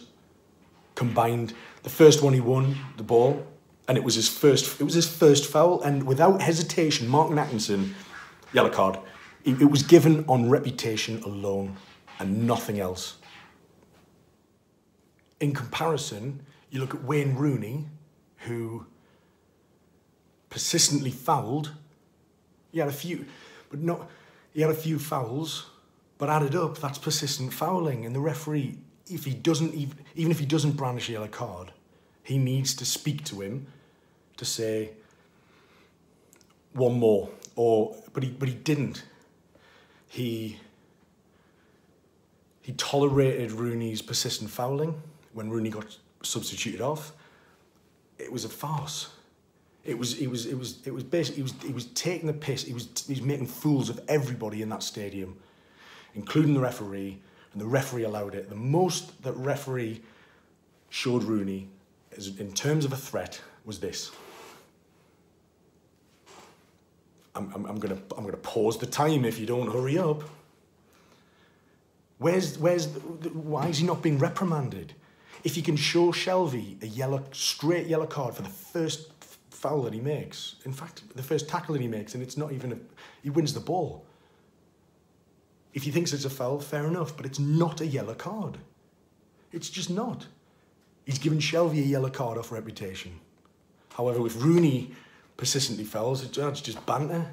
combined. 0.95 1.53
The 1.83 1.89
first 1.89 2.22
one 2.24 2.33
he 2.33 2.41
won 2.41 2.77
the 2.98 3.03
ball, 3.03 3.45
and 3.88 3.98
it 3.98 4.03
was 4.03 4.15
his 4.15 4.29
first. 4.29 4.79
It 4.79 4.83
was 4.83 4.93
his 4.93 5.07
first 5.07 5.45
foul, 5.45 5.81
and 5.81 6.03
without 6.03 6.41
hesitation, 6.41 7.07
Martin 7.07 7.38
Atkinson, 7.38 7.95
yellow 8.53 8.69
card. 8.69 8.98
It, 9.43 9.62
it 9.62 9.69
was 9.69 9.83
given 9.83 10.24
on 10.27 10.50
reputation 10.50 11.22
alone, 11.24 11.75
and 12.19 12.48
nothing 12.48 12.79
else. 12.79 13.17
In 15.43 15.53
comparison, 15.53 16.39
you 16.69 16.79
look 16.79 16.95
at 16.95 17.03
Wayne 17.03 17.35
Rooney, 17.35 17.88
who 18.45 18.85
persistently 20.50 21.12
fouled. 21.12 21.73
He 22.71 22.79
had 22.79 22.88
a 22.88 22.93
few, 22.93 23.25
but 23.69 23.81
not. 23.81 24.09
He 24.53 24.62
had 24.62 24.71
a 24.71 24.73
few 24.73 24.97
fouls, 24.97 25.65
but 26.17 26.29
added 26.29 26.55
up, 26.55 26.77
that's 26.77 26.97
persistent 26.97 27.51
fouling, 27.51 28.05
and 28.05 28.15
the 28.15 28.21
referee 28.21 28.77
if 29.09 29.25
he 29.25 29.33
doesn't 29.33 29.73
even, 29.73 29.97
even 30.15 30.31
if 30.31 30.39
he 30.39 30.45
doesn't 30.45 30.77
brandish 30.77 31.09
a 31.09 31.12
yellow 31.12 31.27
card, 31.27 31.73
he 32.23 32.38
needs 32.38 32.73
to 32.75 32.85
speak 32.85 33.25
to 33.25 33.41
him 33.41 33.67
to 34.38 34.45
say 34.45 34.91
one 36.71 36.97
more. 36.97 37.27
Or 37.57 37.97
but 38.13 38.23
he 38.23 38.29
but 38.29 38.47
he 38.47 38.55
didn't. 38.55 39.03
He 40.07 40.62
he 42.62 42.71
tolerated 42.71 43.51
Rooney's 43.51 44.01
persistent 44.01 44.50
fouling 44.50 45.01
when 45.34 45.50
Rooney 45.50 45.70
got 45.70 45.98
substituted 46.22 46.82
off. 46.82 47.13
It 48.18 48.32
was 48.32 48.46
a 48.46 48.50
farce. 48.50 49.10
It 49.84 49.98
was 49.98 50.20
it 50.20 50.28
was 50.28 50.46
it 50.46 50.58
was 50.58 50.78
it 50.86 50.94
was 50.94 51.04
basically 51.04 51.38
he 51.38 51.44
was 51.44 51.54
he 51.66 51.74
was 51.74 51.86
taking 51.88 52.28
the 52.28 52.34
piss. 52.34 52.63
He 52.63 52.74
was 52.74 52.88
he 53.06 53.13
was 53.13 53.22
making 53.22 53.48
fools 53.48 53.90
of 53.90 54.00
everybody 54.08 54.62
in 54.62 54.70
that 54.70 54.82
stadium, 54.84 55.38
including 56.16 56.54
the 56.54 56.62
referee 56.62 57.20
and 57.54 57.62
the 57.62 57.66
referee 57.66 58.04
allowed 58.04 58.36
it. 58.36 58.50
The 58.50 58.56
most 58.56 59.22
that 59.24 59.34
referee 59.34 60.02
showed 60.90 61.24
Rooney, 61.24 61.70
in 62.38 62.52
terms 62.54 62.84
of 62.84 62.92
a 62.92 62.98
threat, 62.98 63.42
was 63.66 63.80
this. 63.80 64.12
I'm, 67.36 67.52
I'm, 67.56 67.66
I'm 67.66 67.80
gonna 67.80 67.98
I'm 68.18 68.25
gonna 68.25 68.38
pause 68.38 68.78
the 68.78 68.86
time 68.86 69.25
if 69.25 69.40
you 69.40 69.46
don't 69.46 69.72
hurry 69.72 69.98
up. 69.98 70.24
Where's 72.20 72.58
where's 72.58 72.88
the, 72.88 73.30
why 73.30 73.68
is 73.68 73.80
he 73.80 73.86
not 73.86 74.02
being 74.02 74.20
reprimanded? 74.20 74.94
If 75.43 75.57
you 75.57 75.63
can 75.63 75.75
show 75.75 76.12
Shelvey 76.12 76.81
a 76.81 76.88
yellow 76.88 77.23
straight 77.31 77.88
yellow 77.88 78.05
card 78.05 78.35
for 78.35 78.41
the 78.41 78.50
first 78.50 79.12
foul 79.50 79.83
that 79.83 79.93
he 79.93 80.00
makes, 80.00 80.55
in 80.65 80.73
fact 80.73 81.03
the 81.15 81.23
first 81.23 81.50
tackle 81.50 81.73
that 81.73 81.81
he 81.81 81.88
makes, 81.88 82.13
and 82.13 82.23
it's 82.23 82.38
not 82.38 82.51
even 82.51 82.71
a, 82.73 82.77
he 83.21 83.29
wins 83.29 83.53
the 83.53 83.59
ball. 83.59 84.05
If 85.73 85.83
he 85.83 85.91
thinks 85.91 86.13
it's 86.13 86.25
a 86.25 86.29
foul, 86.29 86.59
fair 86.59 86.85
enough, 86.85 87.17
but 87.17 87.25
it's 87.25 87.39
not 87.39 87.81
a 87.81 87.85
yellow 87.85 88.13
card. 88.13 88.57
It's 89.51 89.69
just 89.69 89.89
not. 89.89 90.27
He's 91.05 91.19
given 91.19 91.39
Shelvey 91.39 91.83
a 91.83 91.88
yellow 91.88 92.09
card 92.09 92.38
off 92.38 92.51
reputation. 92.51 93.19
However, 93.93 94.25
if 94.25 94.41
Rooney 94.41 94.91
persistently 95.35 95.83
fouls, 95.83 96.23
it's 96.23 96.62
just 96.62 96.85
banter. 96.85 97.25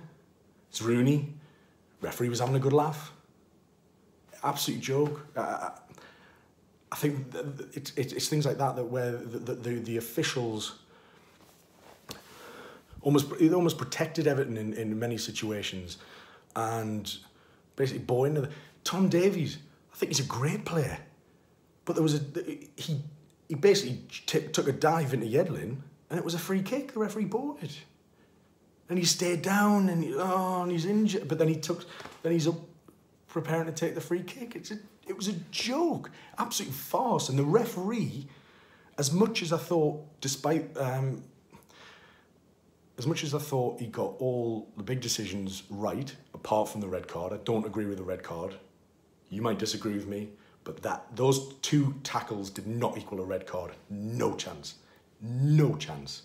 It's 0.71 0.83
Rooney. 0.83 1.35
Referee 2.01 2.29
was 2.29 2.41
having 2.41 2.57
a 2.57 2.61
good 2.61 2.73
laugh. 2.73 3.13
Absolute 4.43 4.81
joke. 4.81 5.27
Uh, 5.37 5.41
I 5.41 5.90
think 6.97 7.33
it's, 7.75 7.93
it's 7.97 8.29
things 8.29 8.45
like 8.45 8.59
that 8.59 8.77
that 8.77 8.85
where 8.85 9.13
the, 9.13 9.55
the, 9.55 9.71
the 9.71 9.97
officials 9.97 10.77
almost 13.03 13.31
it 13.41 13.53
almost 13.53 13.79
protected 13.79 14.27
Everton 14.27 14.57
in, 14.57 14.75
in 14.75 14.99
many 14.99 15.17
situations, 15.17 15.99
and 16.57 17.17
basically 17.77 18.03
bought 18.03 18.29
into 18.29 18.43
the, 18.43 18.51
Tom 18.85 19.09
Davies. 19.09 19.59
I 19.93 19.97
think 19.97 20.11
he's 20.11 20.25
a 20.25 20.29
great 20.29 20.65
player, 20.65 20.99
but 21.85 21.95
there 21.95 22.03
was 22.03 22.15
a 22.15 22.21
he 22.77 23.03
he 23.49 23.55
basically 23.55 24.03
took 24.27 24.69
a 24.69 24.73
dive 24.73 25.15
into 25.15 25.27
Yedlin, 25.27 25.77
and 26.09 26.19
it 26.19 26.25
was 26.25 26.35
a 26.35 26.39
free 26.39 26.63
kick. 26.63 26.93
The 26.93 27.01
referee 27.01 27.25
bought 27.25 27.63
it, 27.63 27.79
and 28.89 28.99
he 28.99 29.05
stayed 29.05 29.43
down, 29.43 29.89
and 29.89 30.05
oh, 30.17 30.63
and 30.63 30.73
he's 30.73 30.85
injured. 30.85 31.29
But 31.29 31.39
then 31.39 31.49
he 31.49 31.57
took, 31.57 31.85
then 32.23 32.33
he's 32.33 32.49
up 32.49 32.57
preparing 33.29 33.67
to 33.67 33.73
take 33.73 33.95
the 33.95 34.01
free 34.01 34.23
kick. 34.23 34.57
It's 34.57 34.71
a, 34.71 34.79
it 35.11 35.17
was 35.17 35.27
a 35.27 35.35
joke, 35.51 36.11
absolute 36.39 36.73
farce, 36.73 37.29
and 37.29 37.39
the 37.39 37.45
referee. 37.45 38.29
As 38.97 39.13
much 39.13 39.43
as 39.43 39.53
I 39.53 39.57
thought, 39.57 40.07
despite 40.21 40.77
um, 40.77 41.23
as 42.97 43.07
much 43.07 43.25
as 43.25 43.35
I 43.35 43.39
thought 43.39 43.81
he 43.81 43.87
got 43.87 44.15
all 44.21 44.69
the 44.77 44.85
big 44.85 45.01
decisions 45.01 45.65
right, 45.69 46.15
apart 46.33 46.69
from 46.69 46.81
the 46.81 46.87
red 46.87 47.09
card, 47.09 47.33
I 47.33 47.39
don't 47.39 47.67
agree 47.67 47.87
with 47.87 47.99
the 47.99 48.05
red 48.05 48.23
card. 48.23 48.55
You 49.31 49.43
might 49.43 49.59
disagree 49.59 49.95
with 49.95 50.07
me, 50.07 50.29
but 50.63 50.81
that 50.83 51.05
those 51.17 51.55
two 51.55 51.95
tackles 52.05 52.49
did 52.49 52.69
not 52.69 52.97
equal 52.97 53.21
a 53.21 53.25
red 53.25 53.47
card. 53.47 53.73
No 53.91 54.37
chance. 54.37 54.75
No 55.21 55.75
chance. 55.75 56.23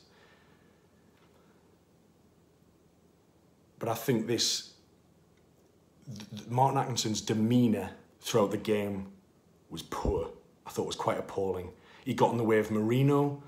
But 3.80 3.90
I 3.90 3.96
think 3.96 4.28
this 4.28 4.74
Martin 6.48 6.78
Atkinson's 6.78 7.22
demeanour 7.22 7.90
throughout 8.26 8.50
the 8.50 8.58
game 8.58 9.06
was 9.70 9.84
poor. 9.84 10.28
I 10.66 10.72
thought 10.72 10.84
it 10.84 10.88
was 10.88 10.96
quite 10.96 11.20
appalling. 11.20 11.70
He 12.04 12.16
got 12.16 12.32
in 12.32 12.38
the 12.38 12.44
way 12.44 12.58
of 12.58 12.72
Merino, 12.72 13.42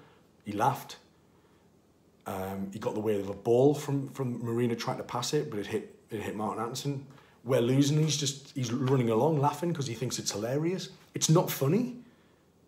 he 0.46 0.52
laughed. 0.52 0.98
Um, 2.28 2.70
he 2.72 2.80
got 2.80 2.94
the 2.94 3.00
way 3.00 3.20
of 3.20 3.30
a 3.30 3.34
ball 3.34 3.74
from, 3.74 4.10
from 4.10 4.44
Merino 4.44 4.76
trying 4.76 4.98
to 4.98 5.04
pass 5.04 5.34
it, 5.34 5.50
but 5.50 5.60
it 5.60 5.68
hit 5.68 5.96
it 6.10 6.22
hit 6.22 6.36
Martin 6.36 6.62
Atkinson. 6.62 7.06
We're 7.44 7.62
losing. 7.62 8.02
He's 8.02 8.18
just 8.18 8.56
he's 8.56 8.72
running 8.72 9.10
along 9.10 9.40
laughing 9.40 9.70
because 9.70 9.88
he 9.88 9.94
thinks 9.94 10.20
it's 10.20 10.32
hilarious. 10.32 10.90
It's 11.16 11.30
not 11.30 11.50
funny. 11.50 11.98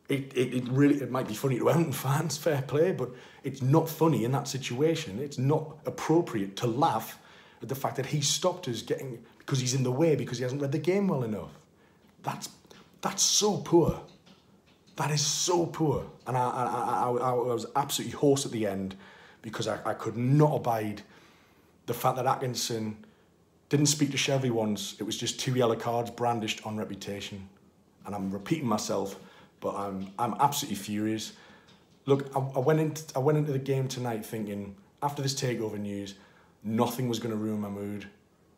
It, 0.08 0.34
it, 0.36 0.54
it 0.56 0.68
really 0.70 0.96
it 1.01 1.12
might 1.12 1.28
be 1.28 1.36
funny 1.36 1.60
to 1.60 1.70
Everton 1.70 1.92
fans, 1.92 2.38
fair 2.46 2.63
play, 2.63 2.92
but 2.92 3.12
it's 3.44 3.62
not 3.62 3.88
funny 3.88 4.24
in 4.24 4.32
that 4.32 4.48
situation. 4.48 5.20
It's 5.20 5.38
not 5.38 5.78
appropriate 5.86 6.56
to 6.58 6.68
laugh 6.68 7.20
at 7.62 7.70
the 7.70 7.75
fact 7.75 7.98
that 7.98 8.08
he 8.08 8.22
stopped 8.22 8.68
us 8.68 8.82
getting 8.82 9.24
because 9.38 9.60
he's 9.60 9.74
in 9.74 9.84
the 9.84 9.92
way 9.92 10.16
because 10.16 10.38
he 10.38 10.44
hasn't 10.44 10.62
read 10.62 10.72
the 10.72 10.80
game 10.80 11.08
well 11.08 11.24
enough. 11.24 11.59
That's 12.23 12.49
that's 13.01 13.23
so 13.23 13.57
poor. 13.57 14.01
That 14.97 15.11
is 15.11 15.25
so 15.25 15.65
poor. 15.65 16.05
And 16.27 16.35
I, 16.35 16.41
I, 16.41 16.63
I, 16.65 17.29
I 17.29 17.33
was 17.33 17.65
absolutely 17.75 18.17
hoarse 18.17 18.45
at 18.45 18.51
the 18.51 18.65
end 18.65 18.95
because 19.41 19.67
I, 19.67 19.79
I 19.86 19.93
could 19.93 20.17
not 20.17 20.53
abide 20.53 21.01
the 21.86 21.93
fact 21.93 22.17
that 22.17 22.25
Atkinson 22.25 22.97
didn't 23.69 23.86
speak 23.86 24.12
to 24.12 24.17
Shelvey 24.17 24.51
once. 24.51 24.95
It 24.99 25.03
was 25.03 25.15
just 25.17 25.39
two 25.39 25.53
yellow 25.53 25.75
cards 25.75 26.12
brandished 26.12 26.65
on 26.65 26.75
reputation. 26.75 27.47
And 28.05 28.13
I'm 28.13 28.29
repeating 28.29 28.67
myself, 28.67 29.17
but 29.62 29.75
I'm, 29.75 30.12
I'm 30.19 30.36
absolutely 30.39 30.75
furious. 30.75 31.34
Look, 32.05 32.36
I, 32.36 32.39
I, 32.39 32.60
went 32.60 32.82
into, 32.82 33.03
I 33.15 33.19
went 33.19 33.38
into 33.38 33.53
the 33.53 33.60
game 33.60 33.88
tonight 33.88 34.25
thinking, 34.25 34.75
after 35.01 35.21
this 35.21 35.34
takeover 35.34 35.79
news, 35.79 36.15
nothing 36.63 37.08
was 37.08 37.19
going 37.19 37.32
to 37.32 37.38
ruin 37.38 37.62
my 37.62 37.69
mood. 37.69 38.08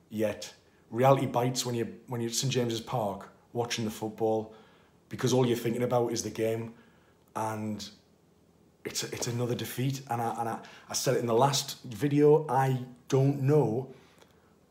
Yet, 0.09 0.51
reality 0.89 1.27
bites 1.27 1.65
when, 1.67 1.75
you, 1.75 1.93
when 2.07 2.19
you're 2.21 2.29
at 2.29 2.35
St 2.35 2.51
James's 2.51 2.81
Park 2.81 3.27
watching 3.53 3.85
the 3.85 3.91
football 3.91 4.53
because 5.09 5.33
all 5.33 5.45
you're 5.45 5.57
thinking 5.57 5.83
about 5.83 6.11
is 6.11 6.23
the 6.23 6.29
game. 6.29 6.73
And 7.35 7.87
it's, 8.85 9.03
it's 9.03 9.27
another 9.27 9.55
defeat. 9.55 10.01
And, 10.09 10.21
I, 10.21 10.35
and 10.39 10.49
I, 10.49 10.59
I 10.89 10.93
said 10.93 11.15
it 11.15 11.19
in 11.19 11.27
the 11.27 11.33
last 11.33 11.81
video, 11.83 12.45
I 12.47 12.79
don't 13.09 13.41
know. 13.41 13.93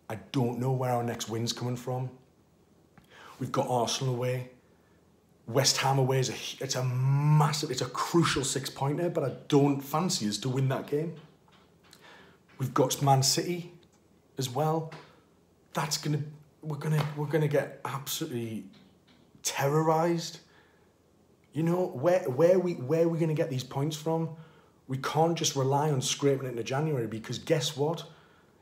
I 0.09 0.17
don't 0.33 0.59
know 0.59 0.73
where 0.73 0.91
our 0.91 1.05
next 1.05 1.29
win's 1.29 1.53
coming 1.53 1.77
from. 1.77 2.11
We've 3.39 3.53
got 3.53 3.69
Arsenal 3.69 4.15
away. 4.15 4.51
West 5.47 5.79
Ham 5.79 5.99
away 5.99 6.21
is 6.21 6.31
a, 6.31 6.65
it's 6.65 6.77
a 6.77 6.85
massive, 6.85 7.71
it's 7.71 7.81
a 7.81 7.87
crucial 7.87 8.45
six 8.45 8.71
pointer, 8.71 9.09
but 9.09 9.25
I 9.25 9.33
don't 9.49 9.81
fancy 9.81 10.29
us 10.29 10.39
to 10.39 10.49
win 10.49 10.69
that 10.69 10.87
game. 10.87 11.15
We've 12.59 12.75
got 12.75 13.01
Man 13.03 13.23
City 13.23 13.73
as 14.39 14.49
well. 14.49 14.93
That's 15.73 15.97
gonna, 15.97 16.23
we're 16.63 16.77
gonna, 16.77 17.05
we're 17.17 17.27
gonna 17.27 17.49
get 17.49 17.81
absolutely 17.85 18.65
terrorized. 19.43 20.41
You 21.53 21.63
know, 21.63 21.87
where, 21.87 22.21
where, 22.31 22.59
we, 22.59 22.75
where 22.75 23.05
are 23.05 23.09
we 23.09 23.19
to 23.29 23.35
get 23.35 23.51
these 23.51 23.65
points 23.65 23.97
from? 23.97 24.31
We 24.87 24.99
can't 24.99 25.37
just 25.37 25.57
rely 25.57 25.91
on 25.91 26.01
scraping 26.01 26.47
it 26.47 26.51
into 26.51 26.63
January 26.63 27.07
because 27.07 27.39
guess 27.39 27.77
what? 27.77 28.05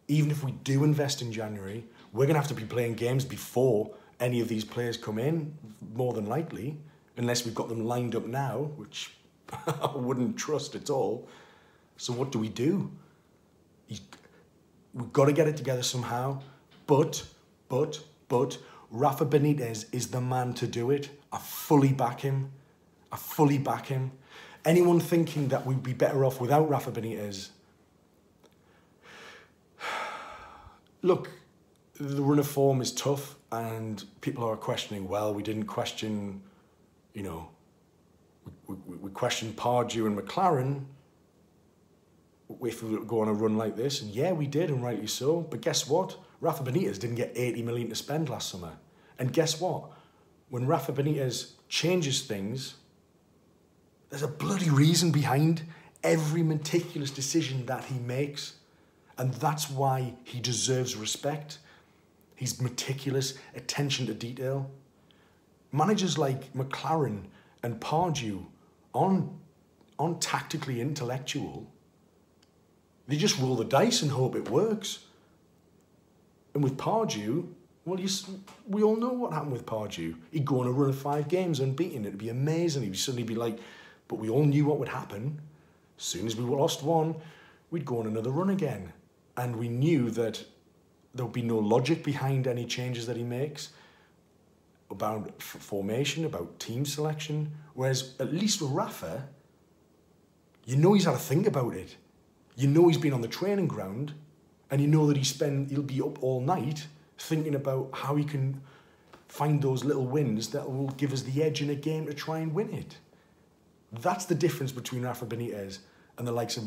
Even 0.09 0.31
if 0.31 0.43
we 0.43 0.53
do 0.53 0.85
invest 0.85 1.21
in 1.21 1.33
January, 1.33 1.85
we're 2.13 2.27
to 2.35 2.41
have 2.41 2.49
to 2.49 2.55
be 2.55 2.65
playing 2.65 2.95
games 2.95 3.25
before 3.25 3.95
any 4.21 4.41
of 4.41 4.49
these 4.49 4.65
players 4.65 4.97
come 4.97 5.19
in, 5.19 5.57
more 5.95 6.13
than 6.13 6.27
likely, 6.27 6.79
unless 7.17 7.45
we've 7.45 7.55
got 7.55 7.69
them 7.69 7.85
lined 7.85 8.15
up 8.15 8.27
now, 8.27 8.71
which 8.77 9.13
I 9.67 9.93
wouldn't 9.95 10.37
trust 10.37 10.75
at 10.75 10.91
all. 10.91 11.29
So 11.97 12.13
what 12.13 12.33
do 12.33 12.39
we 12.39 12.49
do? 12.49 12.91
We've 14.95 15.13
got 15.13 15.27
to 15.27 15.33
get 15.33 15.47
it 15.47 15.57
together 15.57 15.83
somehow. 15.83 16.41
But, 16.87 17.23
but, 17.69 18.01
but, 18.29 18.59
Rafa 18.91 19.27
Benitez 19.27 19.85
is 19.93 20.09
the 20.09 20.21
man 20.21 20.55
to 20.55 20.67
do 20.67 20.91
it. 20.91 21.11
I 21.31 21.39
fully 21.39 21.93
back 21.93 22.21
him. 22.21 22.53
I 23.13 23.17
fully 23.17 23.59
back 23.59 23.87
him. 23.87 24.13
Anyone 24.65 25.01
thinking 25.01 25.49
that 25.49 25.67
we'd 25.67 25.83
be 25.83 25.93
better 25.93 26.25
off 26.25 26.41
without 26.41 26.69
Rafa 26.69 26.91
Benitez, 26.91 27.51
look, 31.03 31.31
the 32.01 32.23
run 32.23 32.39
of 32.39 32.47
form 32.47 32.81
is 32.81 32.93
tough, 32.93 33.37
and 33.53 34.05
people 34.21 34.45
are 34.45 34.57
questioning. 34.57 35.09
Well, 35.09 35.35
we 35.35 35.43
didn't 35.43 35.67
question, 35.67 36.43
you 37.13 37.23
know, 37.23 37.49
we, 38.67 38.77
we, 38.87 38.97
we 38.97 39.11
questioned 39.11 39.57
Pardew 39.57 40.07
and 40.07 40.17
McClaren 40.17 40.85
if 42.63 42.83
we 42.83 42.99
go 43.05 43.21
on 43.21 43.29
a 43.29 43.33
run 43.33 43.57
like 43.57 43.77
this, 43.77 44.01
and 44.01 44.11
yeah, 44.11 44.33
we 44.33 44.47
did, 44.47 44.71
and 44.71 44.83
rightly 44.83 45.07
so. 45.07 45.41
But 45.43 45.61
guess 45.61 45.87
what? 45.87 46.17
Rafa 46.41 46.63
Benitez 46.63 46.99
didn't 46.99 47.17
get 47.17 47.33
80 47.35 47.63
million 47.63 47.89
to 47.89 47.95
spend 47.95 48.29
last 48.29 48.51
summer. 48.51 48.73
And 49.19 49.33
guess 49.33 49.61
what? 49.61 49.91
When 50.51 50.67
Rafa 50.67 50.93
Benitez 50.93 51.53
changes 51.69 52.23
things, 52.23 52.75
there's 54.11 54.23
a 54.23 54.29
bloody 54.29 54.71
reason 54.71 55.11
behind 55.11 55.63
every 56.03 56.43
meticulous 56.43 57.11
decision 57.11 57.67
that 57.67 57.85
he 57.85 57.99
makes. 57.99 58.55
And 59.19 59.35
that's 59.35 59.69
why 59.69 60.15
he 60.25 60.41
deserves 60.41 60.97
respect. 60.97 61.59
He's 62.37 62.61
meticulous, 62.63 63.35
attention 63.57 64.07
to 64.07 64.15
detail. 64.15 64.71
Managers 65.73 66.17
like 66.17 66.53
McClaren 66.55 67.25
and 67.63 67.81
Pardew 67.81 68.47
aren't, 68.95 69.29
aren't 69.99 70.23
tactically 70.23 70.81
intellectual. 70.81 71.67
They 73.09 73.17
just 73.17 73.39
roll 73.39 73.57
the 73.57 73.65
dice 73.65 74.03
and 74.03 74.13
hope 74.13 74.37
it 74.37 74.49
works. 74.49 75.01
And 76.59 76.65
with 76.65 76.77
Pardew, 76.77 77.47
well, 77.85 78.01
you, 78.01 78.09
we 78.67 78.83
all 78.83 78.97
know 78.97 79.13
what 79.13 79.33
happened 79.33 79.53
with 79.53 79.65
Pardew. 79.65 80.17
He'd 80.33 80.45
go 80.45 80.59
on 80.59 80.67
a 80.67 80.73
run 80.73 80.89
of 80.89 80.99
five 80.99 81.29
games 81.29 81.61
unbeaten. 81.61 82.05
It'd 82.05 82.19
be 82.19 82.31
amazing. 82.31 82.83
He'd 82.83 82.99
suddenly 82.99 83.23
be 83.23 83.37
like, 83.37 83.61
but 84.09 84.17
we 84.17 84.29
all 84.29 84.45
knew 84.45 84.65
what 84.65 84.81
would 84.81 84.89
happen. 84.89 85.41
As 85.97 86.03
soon 86.03 86.27
as 86.27 86.35
we 86.35 86.43
lost 86.43 86.83
one, 86.83 87.15
we'd 87.71 87.85
go 87.85 88.01
on 88.01 88.09
another 88.09 88.33
run 88.33 88.51
again. 88.51 88.93
And 89.37 89.55
we 89.55 89.69
knew 89.69 90.11
that 90.11 90.45
there 91.15 91.25
would 91.25 91.33
be 91.33 91.43
no 91.43 91.61
logic 91.61 92.03
behind 92.03 92.49
any 92.49 92.67
changes 92.67 93.07
that 93.07 93.17
he 93.17 93.23
makes 93.23 93.69
about 94.91 95.41
formation, 95.41 96.25
about 96.25 96.59
team 96.59 96.85
selection. 96.85 97.53
Whereas 97.75 98.17
at 98.19 98.35
least 98.35 98.61
with 98.61 98.73
Rafa, 98.73 99.29
you 100.67 100.75
know 100.75 100.95
he's 100.95 101.05
had 101.05 101.15
a 101.15 101.19
think 101.19 101.47
about 101.47 101.75
it. 101.75 101.95
You 102.57 102.67
know 102.67 102.89
he's 102.89 102.99
been 102.99 103.13
on 103.13 103.21
the 103.21 103.29
training 103.29 103.69
ground, 103.69 104.15
and 104.71 104.81
you 104.81 104.87
know 104.87 105.07
that 105.07 105.17
he 105.17 105.25
spend 105.25 105.71
he'll 105.71 105.83
be 105.83 106.01
up 106.01 106.23
all 106.23 106.41
night 106.41 106.87
thinking 107.19 107.55
about 107.55 107.91
how 107.93 108.17
he 108.17 108.25
can 108.25 108.61
find 109.29 109.61
those 109.63 109.85
little 109.85 110.07
wins 110.07 110.49
that 110.49 110.71
will 110.71 110.89
give 110.91 111.13
us 111.13 111.23
the 111.23 111.43
edge 111.43 111.61
in 111.61 111.71
a 111.71 111.75
game 111.75 112.07
to 112.07 112.15
try 112.15 112.39
and 112.39 112.55
win 112.55 112.73
it. 112.73 112.97
That's 113.93 114.25
the 114.25 114.35
difference 114.35 114.73
between 114.73 115.03
Rafa 115.03 115.27
Benitez 115.27 115.79
and 116.17 116.27
the 116.27 116.33
likes 116.33 116.57
of 116.57 116.65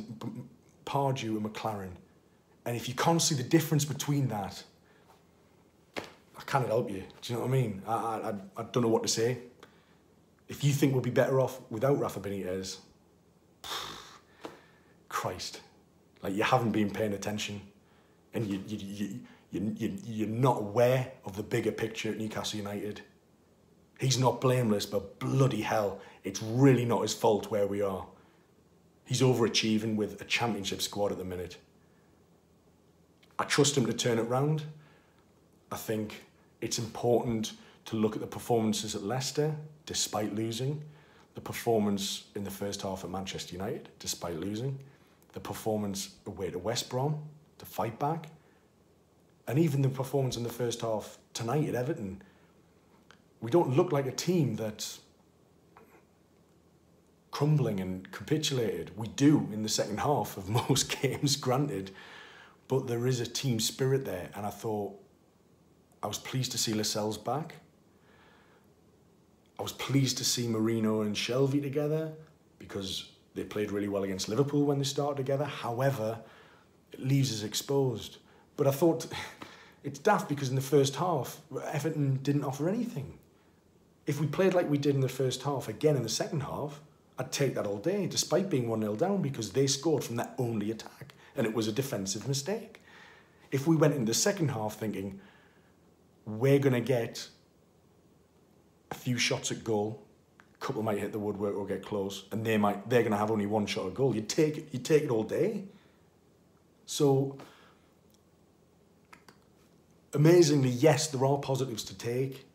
Pardew 0.86 1.38
and 1.38 1.44
McClaren. 1.44 1.92
And 2.66 2.76
if 2.76 2.88
you 2.88 2.94
can't 2.96 3.22
see 3.22 3.36
the 3.36 3.44
difference 3.44 3.86
between 3.86 4.28
that, 4.28 4.64
I 5.98 6.44
cannot 6.46 6.68
help 6.68 6.90
you. 6.90 7.04
Do 7.22 7.34
you 7.34 7.36
know 7.36 7.46
what 7.46 7.50
I 7.50 7.52
mean? 7.52 7.82
I, 7.88 7.94
I, 7.94 8.34
I 8.58 8.64
don't 8.72 8.84
know 8.84 8.90
what 8.90 9.04
to 9.04 9.10
say. 9.10 9.38
If 10.48 10.64
you 10.64 10.72
think 10.74 10.94
we'll 10.94 11.02
be 11.02 11.10
better 11.10 11.40
off 11.40 11.60
without 11.70 12.00
Rafa 12.00 12.20
Benitez, 12.20 12.78
Christ, 15.10 15.62
like 16.22 16.36
you 16.36 16.44
haven't 16.44 16.72
been 16.72 16.92
paying 16.92 17.14
attention, 17.14 17.62
and 18.34 18.48
you 18.48 18.62
you 18.68 18.78
you. 18.78 19.20
You, 19.54 19.76
you, 19.78 19.98
you're 20.06 20.30
not 20.30 20.60
aware 20.60 21.12
of 21.26 21.36
the 21.36 21.44
bigger 21.44 21.74
picture 21.74 22.10
at 22.10 22.18
Newcastle 22.18 22.58
United. 22.58 23.02
He's 24.00 24.18
not 24.18 24.40
blameless, 24.40 24.86
but 24.86 25.20
bloody 25.20 25.60
hell, 25.60 26.00
it's 26.24 26.42
really 26.42 26.86
not 26.86 27.02
his 27.02 27.14
fault 27.14 27.52
where 27.52 27.68
we 27.68 27.82
are. 27.82 28.06
He's 29.04 29.22
overachieving 29.22 29.98
with 29.98 30.22
a 30.22 30.24
championship 30.24 30.82
squad 30.82 31.12
at 31.12 31.18
the 31.18 31.26
minute. 31.26 31.58
I 33.38 33.44
trust 33.44 33.76
him 33.76 33.86
to 33.88 33.94
turn 33.94 34.20
it 34.20 34.24
round. 34.24 34.64
I 35.70 35.76
think 35.76 36.24
it's 36.62 36.80
important 36.80 37.52
to 37.86 37.98
look 37.98 38.16
at 38.16 38.22
the 38.22 38.28
performances 38.28 38.96
at 38.96 39.04
Leicester, 39.04 39.54
despite 39.86 40.34
losing, 40.34 40.82
the 41.36 41.42
performance 41.42 42.28
in 42.36 42.46
the 42.46 42.52
first 42.52 42.84
half 42.84 43.04
at 43.04 43.10
Manchester 43.10 43.54
United, 43.54 43.90
despite 44.00 44.40
losing, 44.40 44.80
the 45.34 45.42
performance 45.42 46.12
away 46.26 46.52
to 46.52 46.58
West 46.58 46.90
Brom 46.90 47.22
fight 47.72 47.98
back, 48.00 48.28
and 49.48 49.58
even 49.58 49.82
the 49.82 49.90
performance 49.90 50.36
in 50.36 50.44
the 50.44 50.50
first 50.50 50.82
half 50.82 51.18
tonight 51.34 51.68
at 51.70 51.76
Everton. 51.76 52.22
We 53.40 53.50
don't 53.50 53.76
look 53.76 53.92
like 53.92 54.06
a 54.06 54.12
team 54.12 54.56
that's 54.56 55.00
crumbling 57.32 57.80
and 57.80 58.12
capitulated. 58.12 58.92
We 58.98 59.08
do 59.08 59.48
in 59.54 59.64
the 59.64 59.70
second 59.70 60.02
half 60.02 60.38
of 60.38 60.50
most 60.70 61.02
games, 61.02 61.38
granted, 61.38 61.92
but 62.68 62.88
there 62.88 63.08
is 63.08 63.20
a 63.20 63.26
team 63.26 63.60
spirit 63.60 64.06
there, 64.06 64.30
and 64.36 64.46
I 64.46 64.50
thought 64.50 64.94
I 66.04 66.08
was 66.08 66.20
pleased 66.20 66.52
to 66.52 66.58
see 66.58 66.74
Lascelles 66.74 67.18
back. 67.18 67.56
I 69.58 69.62
was 69.62 69.72
pleased 69.72 70.18
to 70.18 70.26
see 70.26 70.48
Merino 70.48 71.02
and 71.02 71.16
Shelvey 71.16 71.62
together 71.62 72.12
because 72.60 73.12
they 73.34 73.44
played 73.44 73.72
really 73.72 73.88
well 73.88 74.04
against 74.04 74.28
Liverpool 74.28 74.66
when 74.66 74.78
they 74.78 74.84
started 74.84 75.18
together. 75.18 75.46
However, 75.46 76.20
leaves 76.98 77.32
us 77.34 77.44
exposed. 77.44 78.18
But 78.58 78.68
I 78.68 78.72
thought 78.72 79.08
it's 79.84 80.00
daft 80.00 80.30
because 80.30 80.50
in 80.50 80.56
the 80.56 80.62
first 80.62 80.96
half, 80.96 81.42
Everton 81.72 82.20
didn't 82.24 82.44
offer 82.44 82.70
anything. 82.70 83.18
If 84.08 84.20
we 84.20 84.28
played 84.28 84.54
like 84.54 84.70
we 84.70 84.78
did 84.78 84.96
in 84.96 85.02
the 85.02 85.10
first 85.10 85.44
half 85.44 85.68
again 85.68 85.96
in 85.96 86.04
the 86.04 86.10
second 86.10 86.42
half, 86.42 86.82
I'd 87.18 87.32
take 87.32 87.54
that 87.56 87.68
all 87.68 87.78
day, 87.78 88.08
despite 88.08 88.50
being 88.50 88.68
1 88.68 88.82
0 88.82 88.96
down, 88.96 89.22
because 89.22 89.52
they 89.52 89.68
scored 89.68 90.04
from 90.04 90.16
that 90.16 90.34
only 90.40 90.72
attack, 90.72 91.14
and 91.36 91.46
it 91.46 91.54
was 91.54 91.68
a 91.68 91.72
defensive 91.72 92.28
mistake. 92.28 92.82
If 93.52 93.68
we 93.68 93.76
went 93.76 93.94
in 93.94 94.06
the 94.06 94.14
second 94.14 94.50
half 94.50 94.76
thinking, 94.76 95.20
we're 96.26 96.60
going 96.60 96.74
to 96.74 96.82
get 96.82 97.28
a 98.90 98.96
few 98.96 99.18
shots 99.18 99.52
at 99.52 99.64
goal, 99.64 100.02
a 100.56 100.66
couple 100.66 100.82
might 100.82 100.98
hit 100.98 101.12
the 101.12 101.20
woodwork 101.20 101.56
or 101.56 101.66
get 101.66 101.86
close, 101.86 102.26
and 102.32 102.46
they 102.46 102.58
might 102.58 102.90
they're 102.90 103.02
going 103.02 103.12
to 103.12 103.18
have 103.18 103.32
only 103.32 103.46
one 103.46 103.66
shot 103.66 103.88
at 103.88 103.94
goal. 103.94 104.16
you 104.16 104.22
take, 104.22 104.74
you 104.74 104.80
take 104.80 105.04
it 105.04 105.12
all 105.12 105.24
day. 105.24 105.64
So 106.92 107.38
amazingly, 110.14 110.72
yes, 110.72 111.08
there 111.08 111.26
are 111.26 111.38
positives 111.38 111.86
to 111.86 111.98
take 111.98 112.46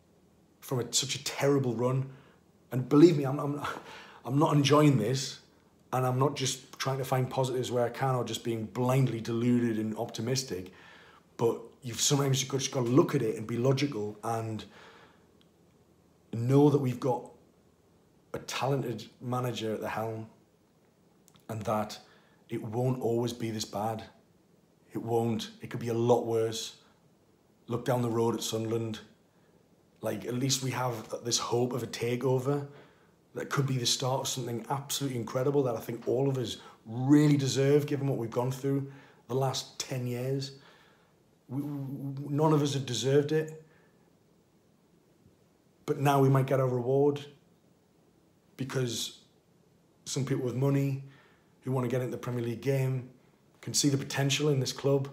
from 0.60 0.80
a, 0.80 0.92
such 0.92 1.14
a 1.14 1.24
terrible 1.24 1.74
run, 1.74 2.10
and 2.70 2.86
believe 2.86 3.16
me, 3.16 3.24
I'm, 3.24 3.38
I'm 3.38 3.62
I'm 4.26 4.38
not 4.38 4.54
enjoying 4.54 4.98
this 4.98 5.38
and 5.90 6.04
I'm 6.04 6.18
not 6.18 6.36
just 6.36 6.78
trying 6.78 6.98
to 6.98 7.04
find 7.04 7.30
positives 7.30 7.70
where 7.70 7.86
I 7.86 7.88
can 7.88 8.14
or 8.14 8.24
just 8.24 8.44
being 8.44 8.66
blindly 8.66 9.22
deluded 9.22 9.78
and 9.78 9.96
optimistic. 9.96 10.70
But 11.38 11.58
you've 11.82 12.00
sometimes 12.00 12.42
you've 12.42 12.50
just 12.50 12.72
got 12.72 12.84
to 12.84 12.90
look 12.90 13.14
at 13.14 13.22
it 13.22 13.36
and 13.36 13.46
be 13.46 13.56
logical 13.56 14.18
and 14.22 14.62
know 16.34 16.68
that 16.68 16.78
we've 16.78 17.00
got 17.00 17.30
a 18.34 18.40
talented 18.40 19.06
manager 19.22 19.72
at 19.72 19.80
the 19.80 19.88
helm 19.88 20.26
and 21.48 21.62
that 21.62 21.98
it 22.50 22.62
won't 22.62 23.00
always 23.00 23.32
be 23.32 23.50
this 23.50 23.64
bad. 23.64 24.04
It 24.96 25.02
won't. 25.02 25.50
It 25.60 25.68
could 25.68 25.80
be 25.80 25.88
a 25.88 25.94
lot 25.94 26.24
worse. 26.24 26.76
Look 27.66 27.84
down 27.84 28.00
the 28.00 28.08
road 28.08 28.34
at 28.34 28.42
Sunderland. 28.42 29.00
Like, 30.00 30.24
at 30.24 30.32
least 30.32 30.62
we 30.62 30.70
have 30.70 31.14
this 31.22 31.36
hope 31.36 31.74
of 31.74 31.82
a 31.82 31.86
takeover 31.86 32.66
that 33.34 33.50
could 33.50 33.66
be 33.66 33.76
the 33.76 33.84
start 33.84 34.22
of 34.22 34.28
something 34.28 34.64
absolutely 34.70 35.18
incredible 35.18 35.62
that 35.64 35.76
I 35.76 35.80
think 35.80 36.08
all 36.08 36.30
of 36.30 36.38
us 36.38 36.56
really 36.86 37.36
deserve 37.36 37.84
given 37.84 38.08
what 38.08 38.16
we've 38.16 38.30
gone 38.30 38.50
through 38.50 38.90
the 39.28 39.34
last 39.34 39.78
10 39.80 40.06
years. 40.06 40.52
We, 41.50 41.60
none 42.30 42.54
of 42.54 42.62
us 42.62 42.72
have 42.72 42.86
deserved 42.86 43.32
it. 43.32 43.62
But 45.84 46.00
now 46.00 46.20
we 46.22 46.30
might 46.30 46.46
get 46.46 46.58
our 46.58 46.68
reward 46.68 47.22
because 48.56 49.18
some 50.06 50.24
people 50.24 50.46
with 50.46 50.54
money 50.54 51.04
who 51.64 51.72
want 51.72 51.84
to 51.84 51.90
get 51.90 52.00
into 52.00 52.12
the 52.12 52.16
Premier 52.16 52.42
League 52.42 52.62
game 52.62 53.10
can 53.66 53.74
see 53.74 53.88
the 53.88 53.98
potential 53.98 54.48
in 54.48 54.60
this 54.60 54.72
club. 54.72 55.08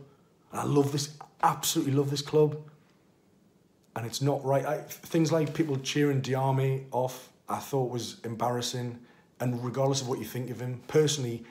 And 0.52 0.62
I 0.62 0.64
love 0.64 0.92
this, 0.92 1.18
absolutely 1.42 1.94
love 1.94 2.12
this 2.12 2.22
club. 2.22 2.56
And 3.96 4.06
it's 4.06 4.22
not 4.22 4.46
right. 4.46 4.64
I, 4.64 4.78
things 4.78 5.32
like 5.32 5.56
people 5.56 5.76
cheering 5.78 6.22
Diame 6.22 6.84
off 6.92 7.32
I 7.50 7.58
thought 7.58 7.90
was 7.90 8.18
embarrassing. 8.24 9.00
And 9.40 9.66
regardless 9.66 10.02
of 10.02 10.08
what 10.08 10.20
you 10.20 10.26
think 10.26 10.52
of 10.52 10.60
him, 10.60 10.84
personally, 10.88 11.44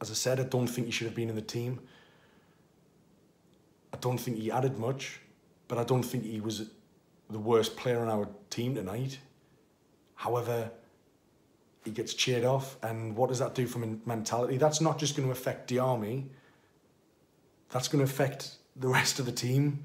as 0.00 0.10
I 0.10 0.14
said, 0.14 0.40
I 0.40 0.42
don't 0.42 0.66
think 0.66 0.88
he 0.88 0.90
should 0.90 1.06
have 1.06 1.14
been 1.14 1.28
in 1.28 1.36
the 1.36 1.42
team. 1.42 1.78
I 3.94 3.98
don't 3.98 4.18
think 4.18 4.36
he 4.36 4.50
added 4.50 4.80
much, 4.80 5.20
but 5.68 5.78
I 5.78 5.84
don't 5.84 6.02
think 6.02 6.24
he 6.24 6.40
was 6.40 6.70
the 7.30 7.38
worst 7.38 7.76
player 7.76 8.00
on 8.00 8.08
our 8.08 8.28
team 8.50 8.74
tonight. 8.74 9.20
However, 10.16 10.72
he 11.86 11.92
gets 11.92 12.12
cheered 12.12 12.44
off, 12.44 12.76
and 12.82 13.16
what 13.16 13.28
does 13.28 13.38
that 13.38 13.54
do 13.54 13.66
for 13.66 13.78
mentality? 13.78 14.58
That's 14.58 14.80
not 14.80 14.98
just 14.98 15.16
going 15.16 15.26
to 15.26 15.32
affect 15.32 15.70
Diame. 15.70 16.26
That's 17.70 17.88
going 17.88 18.04
to 18.04 18.10
affect 18.10 18.56
the 18.74 18.88
rest 18.88 19.18
of 19.18 19.24
the 19.24 19.32
team. 19.32 19.84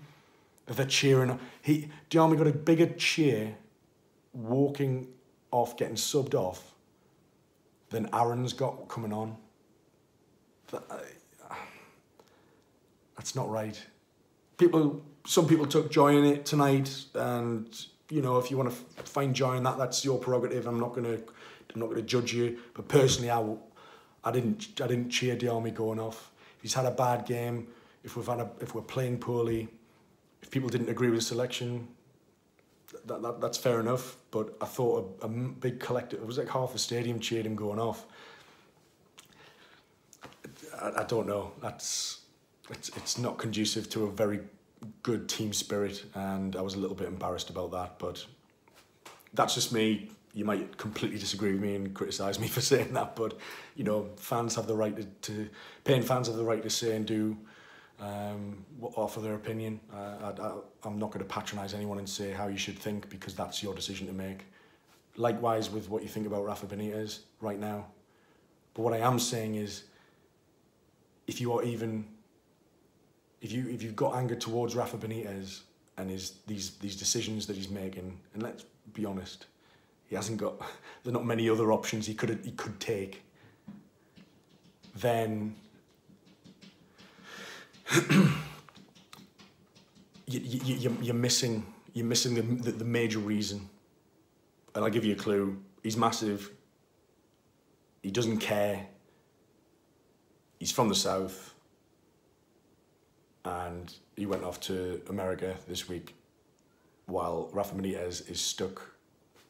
If 0.68 0.76
they're 0.76 0.86
cheering, 0.86 1.40
he 1.62 1.90
Diame 2.10 2.38
got 2.38 2.48
a 2.48 2.52
bigger 2.52 2.88
cheer 2.88 3.56
walking 4.34 5.08
off 5.52 5.78
getting 5.78 5.96
subbed 5.96 6.34
off 6.34 6.74
than 7.90 8.10
Aarons 8.14 8.54
got 8.54 8.88
coming 8.88 9.14
on. 9.14 9.36
Uh, 10.74 10.80
that's 13.18 13.36
not 13.36 13.50
right. 13.50 13.80
People, 14.58 15.04
some 15.28 15.48
people 15.48 15.68
took 15.68 15.92
joy 15.92 16.18
in 16.18 16.26
it 16.26 16.46
tonight, 16.46 17.06
and 17.14 17.86
you 18.10 18.22
know, 18.22 18.38
if 18.38 18.50
you 18.50 18.58
want 18.58 18.70
to 18.70 19.04
find 19.04 19.36
joy 19.36 19.56
in 19.58 19.64
that, 19.64 19.78
that's 19.78 20.04
your 20.04 20.18
prerogative. 20.18 20.68
I'm 20.68 20.80
not 20.80 20.94
gonna, 20.94 21.20
I'm 21.74 21.80
not 21.80 21.90
gonna 21.90 22.02
judge 22.02 22.34
you. 22.34 22.60
But 22.74 22.88
personally, 22.88 23.32
I, 23.32 23.44
I 24.24 24.32
didn't, 24.32 24.82
I 24.82 24.88
didn't 24.88 25.10
cheer 25.10 25.36
Diame 25.36 25.74
going 25.74 26.00
off. 26.00 26.32
If 26.58 26.64
he's 26.64 26.74
had 26.74 26.86
a 26.86 26.92
bad 26.92 27.26
game, 27.26 27.68
if 28.04 28.16
we've 28.16 28.28
had 28.28 28.40
a, 28.40 28.50
if 28.60 28.76
we're 28.76 28.82
playing 28.82 29.20
poorly, 29.20 29.68
if 30.42 30.52
people 30.52 30.70
didn't 30.70 30.90
agree 30.90 31.10
with 31.10 31.20
the 31.20 31.26
selection, 31.26 31.88
that, 33.06 33.22
that, 33.22 33.42
that's 33.42 33.58
fair 33.58 33.80
enough. 33.80 34.18
But 34.32 34.56
I 34.62 34.66
thought 34.66 35.20
a, 35.22 35.26
a 35.26 35.30
big 35.30 35.80
collective, 35.80 36.20
it 36.20 36.26
was 36.26 36.38
like 36.38 36.50
half 36.50 36.74
the 36.74 36.80
stadium 36.80 37.20
cheered 37.20 37.46
him 37.46 37.56
going 37.56 37.80
off. 37.80 38.06
I, 40.80 41.02
I 41.02 41.04
don't 41.04 41.28
know. 41.28 41.52
That's 41.62 42.22
it's 42.70 42.90
it's 42.90 43.18
not 43.18 43.38
conducive 43.38 43.90
to 43.92 44.06
a 44.06 44.12
very 44.12 44.42
good 45.04 45.30
team 45.30 45.54
spirit, 45.54 46.04
and 46.16 46.56
I 46.56 46.62
was 46.62 46.76
a 46.76 46.80
little 46.80 46.96
bit 46.96 47.08
embarrassed 47.08 47.50
about 47.50 47.72
that. 47.72 48.00
But 48.00 48.26
that's 49.34 49.56
just 49.56 49.72
me. 49.72 50.12
You 50.34 50.46
might 50.46 50.78
completely 50.78 51.20
disagree 51.20 51.52
with 51.52 51.62
me 51.62 51.76
and 51.76 51.94
criticise 51.94 52.40
me 52.40 52.48
for 52.56 52.62
saying 52.62 52.94
that, 52.94 53.16
but 53.16 53.38
you 53.76 53.84
know, 53.84 54.10
fans 54.16 54.56
have 54.56 54.68
the 54.68 54.76
right 54.76 54.96
to, 54.96 55.04
to 55.04 55.50
paying 55.84 56.02
fans 56.02 56.28
have 56.28 56.38
the 56.38 56.44
right 56.44 56.64
to 56.64 56.70
say 56.70 56.96
and 56.96 57.06
do 57.06 57.38
um, 58.02 58.66
offer 58.82 59.20
their 59.20 59.36
opinion. 59.36 59.80
Uh, 59.94 60.62
I, 60.84 60.88
am 60.88 60.98
not 60.98 61.12
going 61.12 61.26
to 61.26 61.32
patronise 61.32 61.74
anyone 61.74 62.00
and 62.00 62.10
say 62.10 62.32
how 62.32 62.48
you 62.48 62.58
should 62.58 62.78
think 62.78 63.10
because 63.10 63.36
that's 63.36 63.62
your 63.62 63.74
decision 63.74 64.08
to 64.08 64.14
make. 64.14 64.46
Likewise 65.18 65.70
with 65.70 65.90
what 65.90 66.02
you 66.02 66.10
think 66.10 66.26
about 66.26 66.46
Rafa 66.46 66.66
Benitez 66.66 67.20
right 67.42 67.60
now. 67.60 67.86
But 68.74 68.84
what 68.84 68.94
I 68.94 69.00
am 69.00 69.20
saying 69.20 69.56
is, 69.56 69.84
if 71.28 71.40
you 71.40 71.54
are 71.54 71.64
even, 71.64 72.06
if 73.42 73.52
you 73.52 73.70
if 73.70 73.84
you've 73.84 73.96
got 73.96 74.16
anger 74.16 74.36
towards 74.36 74.76
Rafa 74.76 74.98
Benitez 74.98 75.62
and 75.98 76.10
his 76.10 76.36
these 76.48 76.78
these 76.78 76.96
decisions 76.96 77.46
that 77.48 77.56
he's 77.56 77.70
making, 77.70 78.18
and 78.34 78.42
let's 78.42 78.64
be 78.94 79.06
honest, 79.06 79.48
he 80.12 80.16
hasn't 80.18 80.38
got 80.38 80.60
there's 81.04 81.14
not 81.14 81.26
many 81.26 81.50
other 81.50 81.72
options 81.72 82.06
he 82.06 82.14
could 82.14 82.38
he 82.44 82.52
could 82.52 82.78
take. 82.82 83.24
Then 84.94 85.56
you, 90.28 90.42
you, 90.66 90.98
you're 91.02 91.16
missing 91.16 91.66
you're 91.94 92.06
missing 92.06 92.36
the, 92.36 92.42
the, 92.42 92.72
the 92.72 92.84
major 92.84 93.20
reason. 93.20 93.70
And 94.76 94.84
I'll 94.84 94.92
give 94.92 95.06
you 95.06 95.14
a 95.14 95.18
clue. 95.18 95.58
He's 95.82 95.96
massive. 95.96 96.52
He 98.04 98.12
doesn't 98.12 98.40
care. 98.40 98.86
He's 100.60 100.74
from 100.74 100.90
the 100.90 100.96
south. 100.96 101.54
And 103.46 103.94
he 104.18 104.26
went 104.26 104.44
off 104.44 104.60
to 104.62 105.02
America 105.08 105.56
this 105.70 105.88
week 105.88 106.16
while 107.06 107.50
Rafa 107.54 107.76
Benitez 107.76 108.30
is 108.30 108.42
stuck 108.42 108.91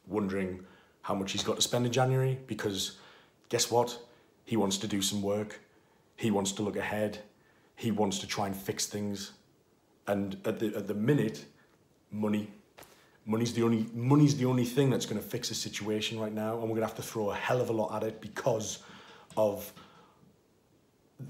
wondering 0.06 0.64
how 1.02 1.14
much 1.14 1.32
he's 1.32 1.42
got 1.42 1.56
to 1.56 1.62
spend 1.62 1.86
in 1.86 1.92
January 1.92 2.38
because 2.46 2.98
guess 3.48 3.70
what? 3.70 3.98
He 4.44 4.56
wants 4.56 4.78
to 4.78 4.86
do 4.86 5.02
some 5.02 5.22
work. 5.22 5.60
He 6.16 6.30
wants 6.30 6.52
to 6.52 6.62
look 6.62 6.76
ahead. 6.76 7.18
He 7.76 7.90
wants 7.90 8.18
to 8.20 8.26
try 8.26 8.46
and 8.46 8.56
fix 8.56 8.86
things. 8.86 9.32
And 10.06 10.36
at 10.44 10.58
the 10.58 10.74
at 10.76 10.86
the 10.88 10.94
minute, 10.94 11.44
money. 12.10 12.50
Money's 13.24 13.52
the 13.52 13.62
only 13.62 13.86
money's 13.94 14.36
the 14.36 14.46
only 14.46 14.64
thing 14.64 14.90
that's 14.90 15.06
going 15.06 15.20
to 15.20 15.26
fix 15.26 15.48
the 15.48 15.54
situation 15.54 16.18
right 16.18 16.32
now, 16.32 16.54
and 16.54 16.62
we're 16.62 16.76
going 16.76 16.80
to 16.80 16.86
have 16.86 16.96
to 16.96 17.02
throw 17.02 17.30
a 17.30 17.34
hell 17.34 17.60
of 17.60 17.70
a 17.70 17.72
lot 17.72 17.94
at 17.94 18.02
it 18.02 18.20
because 18.20 18.80
of 19.36 19.72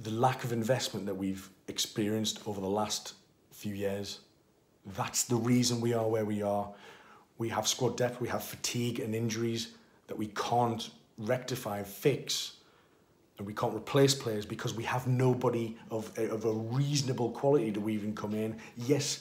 the 0.02 0.11
lack 0.11 0.42
of 0.42 0.52
investment 0.52 1.04
that 1.06 1.14
we've 1.14 1.50
experienced 1.68 2.40
over 2.46 2.61
the 2.61 2.68
last 2.68 3.14
few 3.50 3.74
years. 3.74 4.20
That's 4.96 5.24
the 5.24 5.37
reason 5.37 5.80
we 5.80 5.92
are 5.92 6.08
where 6.08 6.24
we 6.24 6.42
are. 6.42 6.68
We 7.42 7.48
have 7.48 7.66
squad 7.66 7.96
depth, 7.96 8.20
we 8.20 8.28
have 8.28 8.44
fatigue 8.44 9.00
and 9.00 9.16
injuries 9.16 9.72
that 10.07 10.16
we 10.16 10.28
can't 10.28 10.88
rectify, 11.18 11.83
fix, 11.83 12.59
and 13.37 13.44
we 13.44 13.52
can't 13.52 13.74
replace 13.74 14.14
players 14.14 14.46
because 14.46 14.74
we 14.74 14.85
have 14.85 15.09
nobody 15.09 15.76
of, 15.90 16.16
of 16.18 16.44
a 16.44 16.52
reasonable 16.52 17.33
quality 17.33 17.72
to 17.72 17.90
even 17.90 18.14
come 18.14 18.33
in. 18.33 18.57
Yes, 18.76 19.18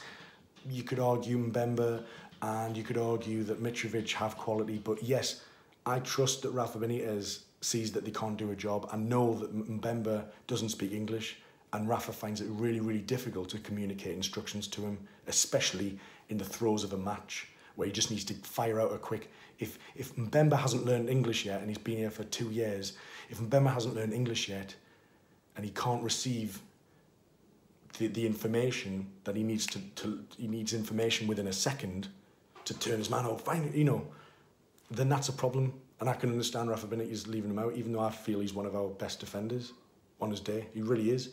you 0.70 0.84
could 0.84 1.00
argue 1.00 1.36
Mbemba 1.52 2.04
and 2.44 2.78
you 2.78 2.84
could 2.84 3.00
argue 3.00 3.44
that 3.44 3.60
Mitrovic 3.60 4.12
have 4.12 4.38
quality, 4.38 4.78
but 4.78 5.02
yes, 5.02 5.42
I 5.88 5.98
trust 5.98 6.44
that 6.44 6.52
Rafa 6.52 6.78
Benitez 6.78 7.40
sees 7.62 7.92
that 7.94 8.06
they 8.06 8.12
can't 8.12 8.38
do 8.38 8.52
a 8.52 8.56
job 8.56 8.88
and 8.92 9.10
know 9.10 9.34
that 9.34 9.82
Mbemba 9.82 10.26
doesn't 10.46 10.70
speak 10.70 10.92
English 10.92 11.38
and 11.74 11.90
Rafa 11.90 12.14
finds 12.14 12.40
it 12.40 12.50
really, 12.52 12.82
really 12.82 13.02
difficult 13.02 13.50
to 13.50 13.58
communicate 13.58 14.16
instructions 14.16 14.68
to 14.68 14.82
him, 14.82 15.00
especially 15.26 15.98
in 16.30 16.38
the 16.38 16.46
throes 16.46 16.84
of 16.84 16.94
a 16.94 16.98
match 16.98 17.48
where 17.76 17.88
he 17.88 17.92
just 17.92 18.12
needs 18.12 18.24
to 18.26 18.34
fire 18.34 18.80
out 18.80 18.94
a 18.94 18.98
quick. 18.98 19.32
If 19.60 19.80
if 19.96 20.16
Mbemba 20.16 20.58
hasn't 20.58 20.86
learned 20.86 21.10
English 21.10 21.46
yet 21.46 21.60
and 21.62 21.70
he's 21.70 21.78
been 21.78 21.98
here 21.98 22.12
for 22.12 22.24
two 22.26 22.50
years, 22.52 22.94
if 23.30 23.40
Mbemba 23.40 23.74
hasn't 23.74 23.96
learned 23.96 24.14
English 24.14 24.50
yet, 24.50 24.76
and 25.56 25.66
he 25.66 25.72
can't 25.72 26.04
receive 26.04 26.60
the, 27.98 28.08
the 28.08 28.26
information 28.26 29.08
that 29.24 29.36
he 29.36 29.44
needs 29.44 29.66
to, 29.68 29.80
to 29.96 30.24
he 30.38 30.48
needs 30.48 30.74
information 30.74 31.28
within 31.28 31.48
a 31.48 31.54
second 31.54 32.08
to 32.66 32.78
turn 32.78 32.98
his 32.98 33.10
man 33.10 33.26
off, 33.26 33.44
fine, 33.44 33.72
you 33.74 33.84
know, 33.84 34.06
then 34.90 35.10
that's 35.10 35.30
a 35.30 35.34
problem. 35.34 35.74
And 36.00 36.10
I 36.10 36.14
can 36.14 36.32
understand 36.32 36.70
Rafa 36.70 36.88
Benitez 36.88 37.28
leaving 37.28 37.52
him 37.52 37.60
out, 37.60 37.76
even 37.76 37.92
though 37.94 38.00
I 38.00 38.10
feel 38.10 38.40
he's 38.40 38.54
one 38.54 38.66
of 38.66 38.76
our 38.76 38.90
best 38.90 39.20
defenders 39.20 39.74
on 40.20 40.32
his 40.32 40.40
day. 40.40 40.66
He 40.74 40.82
really 40.82 41.12
is. 41.12 41.30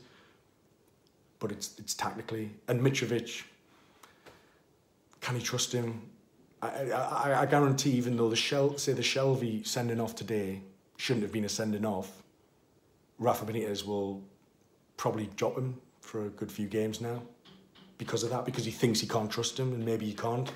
But 1.38 1.52
it's 1.52 1.78
it's 1.78 1.94
tactically. 1.94 2.50
And 2.66 2.80
Mitrovic, 2.80 3.44
can 5.20 5.36
he 5.36 5.42
trust 5.42 5.72
him? 5.72 6.02
I, 6.60 6.90
I, 6.90 7.40
I 7.42 7.46
guarantee, 7.46 7.90
even 7.92 8.16
though 8.16 8.28
the 8.28 8.36
shell, 8.36 8.76
say 8.78 8.92
the 8.92 9.02
Shelvey 9.02 9.66
sending 9.66 10.00
off 10.00 10.14
today 10.14 10.62
shouldn't 10.96 11.22
have 11.22 11.32
been 11.32 11.44
a 11.44 11.48
sending 11.48 11.84
off, 11.84 12.22
Rafa 13.18 13.44
Benitez 13.44 13.86
will 13.86 14.22
probably 14.96 15.28
drop 15.36 15.56
him 15.56 15.80
for 16.00 16.26
a 16.26 16.28
good 16.30 16.50
few 16.50 16.66
games 16.66 17.00
now 17.00 17.22
because 17.98 18.22
of 18.22 18.30
that, 18.30 18.44
because 18.44 18.64
he 18.64 18.70
thinks 18.70 19.00
he 19.00 19.06
can't 19.06 19.30
trust 19.30 19.58
him 19.58 19.72
and 19.72 19.84
maybe 19.84 20.06
he 20.06 20.14
can't. 20.14 20.50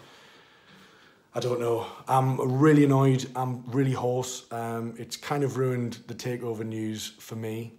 I 1.34 1.40
don't 1.40 1.60
know. 1.60 1.86
I'm 2.08 2.60
really 2.60 2.84
annoyed. 2.84 3.26
I'm 3.34 3.64
really 3.70 3.92
hoarse. 3.92 4.44
Um, 4.52 4.94
it's 4.98 5.16
kind 5.16 5.42
of 5.42 5.56
ruined 5.56 5.98
the 6.06 6.14
takeover 6.14 6.64
news 6.64 7.14
for 7.18 7.36
me. 7.36 7.72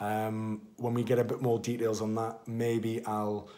Um, 0.00 0.62
when 0.76 0.94
we 0.94 1.02
get 1.02 1.18
a 1.18 1.24
bit 1.24 1.40
more 1.40 1.58
details 1.58 2.00
on 2.00 2.14
that, 2.16 2.40
maybe 2.46 3.04
I'll 3.06 3.48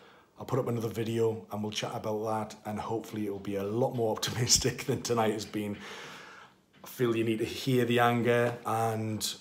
I'll 0.42 0.46
put 0.46 0.58
up 0.58 0.66
another 0.66 0.88
video 0.88 1.46
and 1.52 1.62
we'll 1.62 1.70
chat 1.70 1.92
about 1.94 2.24
that 2.24 2.56
and 2.68 2.76
hopefully 2.76 3.26
it'll 3.26 3.38
be 3.38 3.54
a 3.54 3.62
lot 3.62 3.94
more 3.94 4.10
optimistic 4.16 4.86
than 4.86 5.00
tonight 5.00 5.34
has 5.34 5.44
been. 5.44 5.76
I 6.82 6.86
feel 6.88 7.14
you 7.14 7.22
need 7.22 7.38
to 7.38 7.44
hear 7.44 7.84
the 7.84 8.00
anger 8.00 8.52
and 8.66 9.34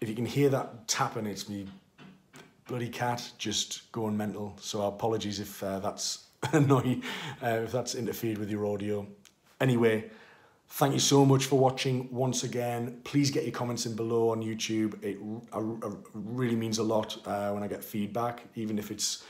if 0.00 0.08
you 0.08 0.16
can 0.16 0.26
hear 0.26 0.48
that 0.48 0.88
tapping, 0.88 1.26
it's 1.26 1.48
me 1.48 1.68
bloody 2.66 2.88
cat 2.88 3.30
just 3.38 3.92
going 3.92 4.16
mental. 4.16 4.56
So 4.60 4.82
apologies 4.82 5.38
if 5.38 5.62
uh, 5.62 5.78
that's 5.78 6.26
annoying, 6.52 7.04
uh, 7.40 7.60
if 7.62 7.70
that's 7.70 7.94
interfered 7.94 8.38
with 8.38 8.50
your 8.50 8.66
audio. 8.66 9.06
Anyway, 9.60 10.10
thank 10.70 10.92
you 10.92 10.98
so 10.98 11.24
much 11.24 11.44
for 11.44 11.56
watching 11.56 12.08
once 12.10 12.42
again. 12.42 13.00
Please 13.04 13.30
get 13.30 13.44
your 13.44 13.52
comments 13.52 13.86
in 13.86 13.94
below 13.94 14.30
on 14.30 14.42
YouTube. 14.42 15.00
It 15.04 15.18
uh, 15.52 15.90
really 16.14 16.56
means 16.56 16.78
a 16.78 16.82
lot 16.82 17.16
uh, 17.28 17.52
when 17.52 17.62
I 17.62 17.68
get 17.68 17.84
feedback, 17.84 18.42
even 18.56 18.76
if 18.76 18.90
it's 18.90 19.22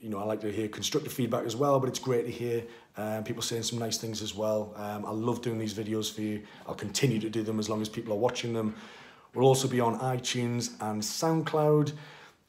you 0.00 0.08
know, 0.08 0.18
I 0.18 0.24
like 0.24 0.40
to 0.42 0.52
hear 0.52 0.68
constructive 0.68 1.12
feedback 1.12 1.44
as 1.44 1.56
well, 1.56 1.80
but 1.80 1.88
it's 1.88 1.98
great 1.98 2.24
to 2.24 2.30
hear 2.30 2.62
um, 2.96 3.24
people 3.24 3.42
saying 3.42 3.64
some 3.64 3.78
nice 3.78 3.98
things 3.98 4.22
as 4.22 4.34
well. 4.34 4.72
Um, 4.76 5.04
I 5.04 5.10
love 5.10 5.42
doing 5.42 5.58
these 5.58 5.74
videos 5.74 6.12
for 6.12 6.20
you. 6.20 6.42
I'll 6.66 6.74
continue 6.74 7.18
to 7.18 7.28
do 7.28 7.42
them 7.42 7.58
as 7.58 7.68
long 7.68 7.82
as 7.82 7.88
people 7.88 8.12
are 8.12 8.18
watching 8.18 8.52
them. 8.52 8.74
We'll 9.34 9.46
also 9.46 9.66
be 9.68 9.80
on 9.80 9.98
iTunes 9.98 10.70
and 10.80 11.02
SoundCloud 11.02 11.92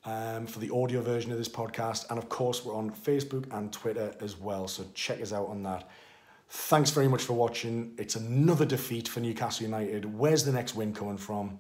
um, 0.06 0.46
for 0.46 0.60
the 0.60 0.74
audio 0.74 1.02
version 1.02 1.32
of 1.32 1.38
this 1.38 1.50
podcast. 1.50 2.10
And 2.10 2.20
of 2.20 2.30
course, 2.30 2.64
we're 2.64 2.76
on 2.76 2.92
Facebook 2.92 3.52
and 3.52 3.74
Twitter 3.74 4.14
as 4.22 4.40
well. 4.40 4.68
So 4.68 4.86
check 4.94 5.22
us 5.22 5.34
out 5.34 5.48
on 5.48 5.64
that. 5.64 5.90
Thanks 6.50 6.92
very 6.92 7.08
much 7.08 7.24
for 7.24 7.34
watching. 7.34 7.94
It's 7.98 8.16
another 8.16 8.66
defeat 8.66 9.08
for 9.08 9.20
Newcastle 9.20 9.66
United. 9.66 10.18
Where's 10.18 10.46
the 10.46 10.52
next 10.52 10.76
win 10.76 10.94
coming 10.94 11.18
from? 11.18 11.60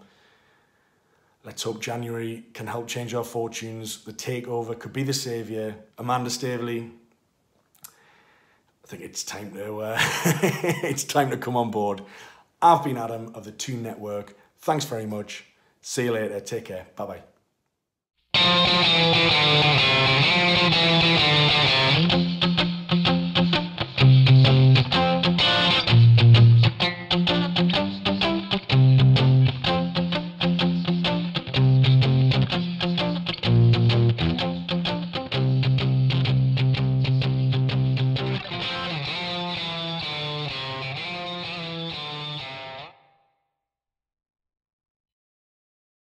Let's 1.45 1.63
hope 1.63 1.81
January 1.81 2.43
can 2.53 2.67
help 2.67 2.87
change 2.87 3.13
our 3.13 3.23
fortunes. 3.23 4.03
The 4.03 4.11
takeover 4.11 4.77
could 4.77 4.91
be 4.91 5.03
the 5.03 5.13
saviour. 5.13 5.75
Amanda 5.97 6.29
Staveley, 6.29 6.91
I 7.85 8.87
think 8.87 9.03
it's 9.03 9.23
time 9.23 9.53
to 9.53 9.81
uh, 9.81 9.97
it's 10.83 11.05
time 11.05 11.29
to 11.29 11.37
come 11.37 11.55
on 11.55 11.71
board. 11.71 12.01
I've 12.61 12.83
been 12.83 12.97
Adam 12.97 13.33
of 13.35 13.45
the 13.45 13.51
Toon 13.51 13.83
Network. 13.83 14.35
Thanks 14.57 14.83
very 14.83 15.05
much. 15.05 15.45
See 15.81 16.05
you 16.05 16.11
later. 16.11 16.41
Take 16.41 16.65
care. 16.65 16.87
Bye 16.97 17.05
bye. 17.05 17.21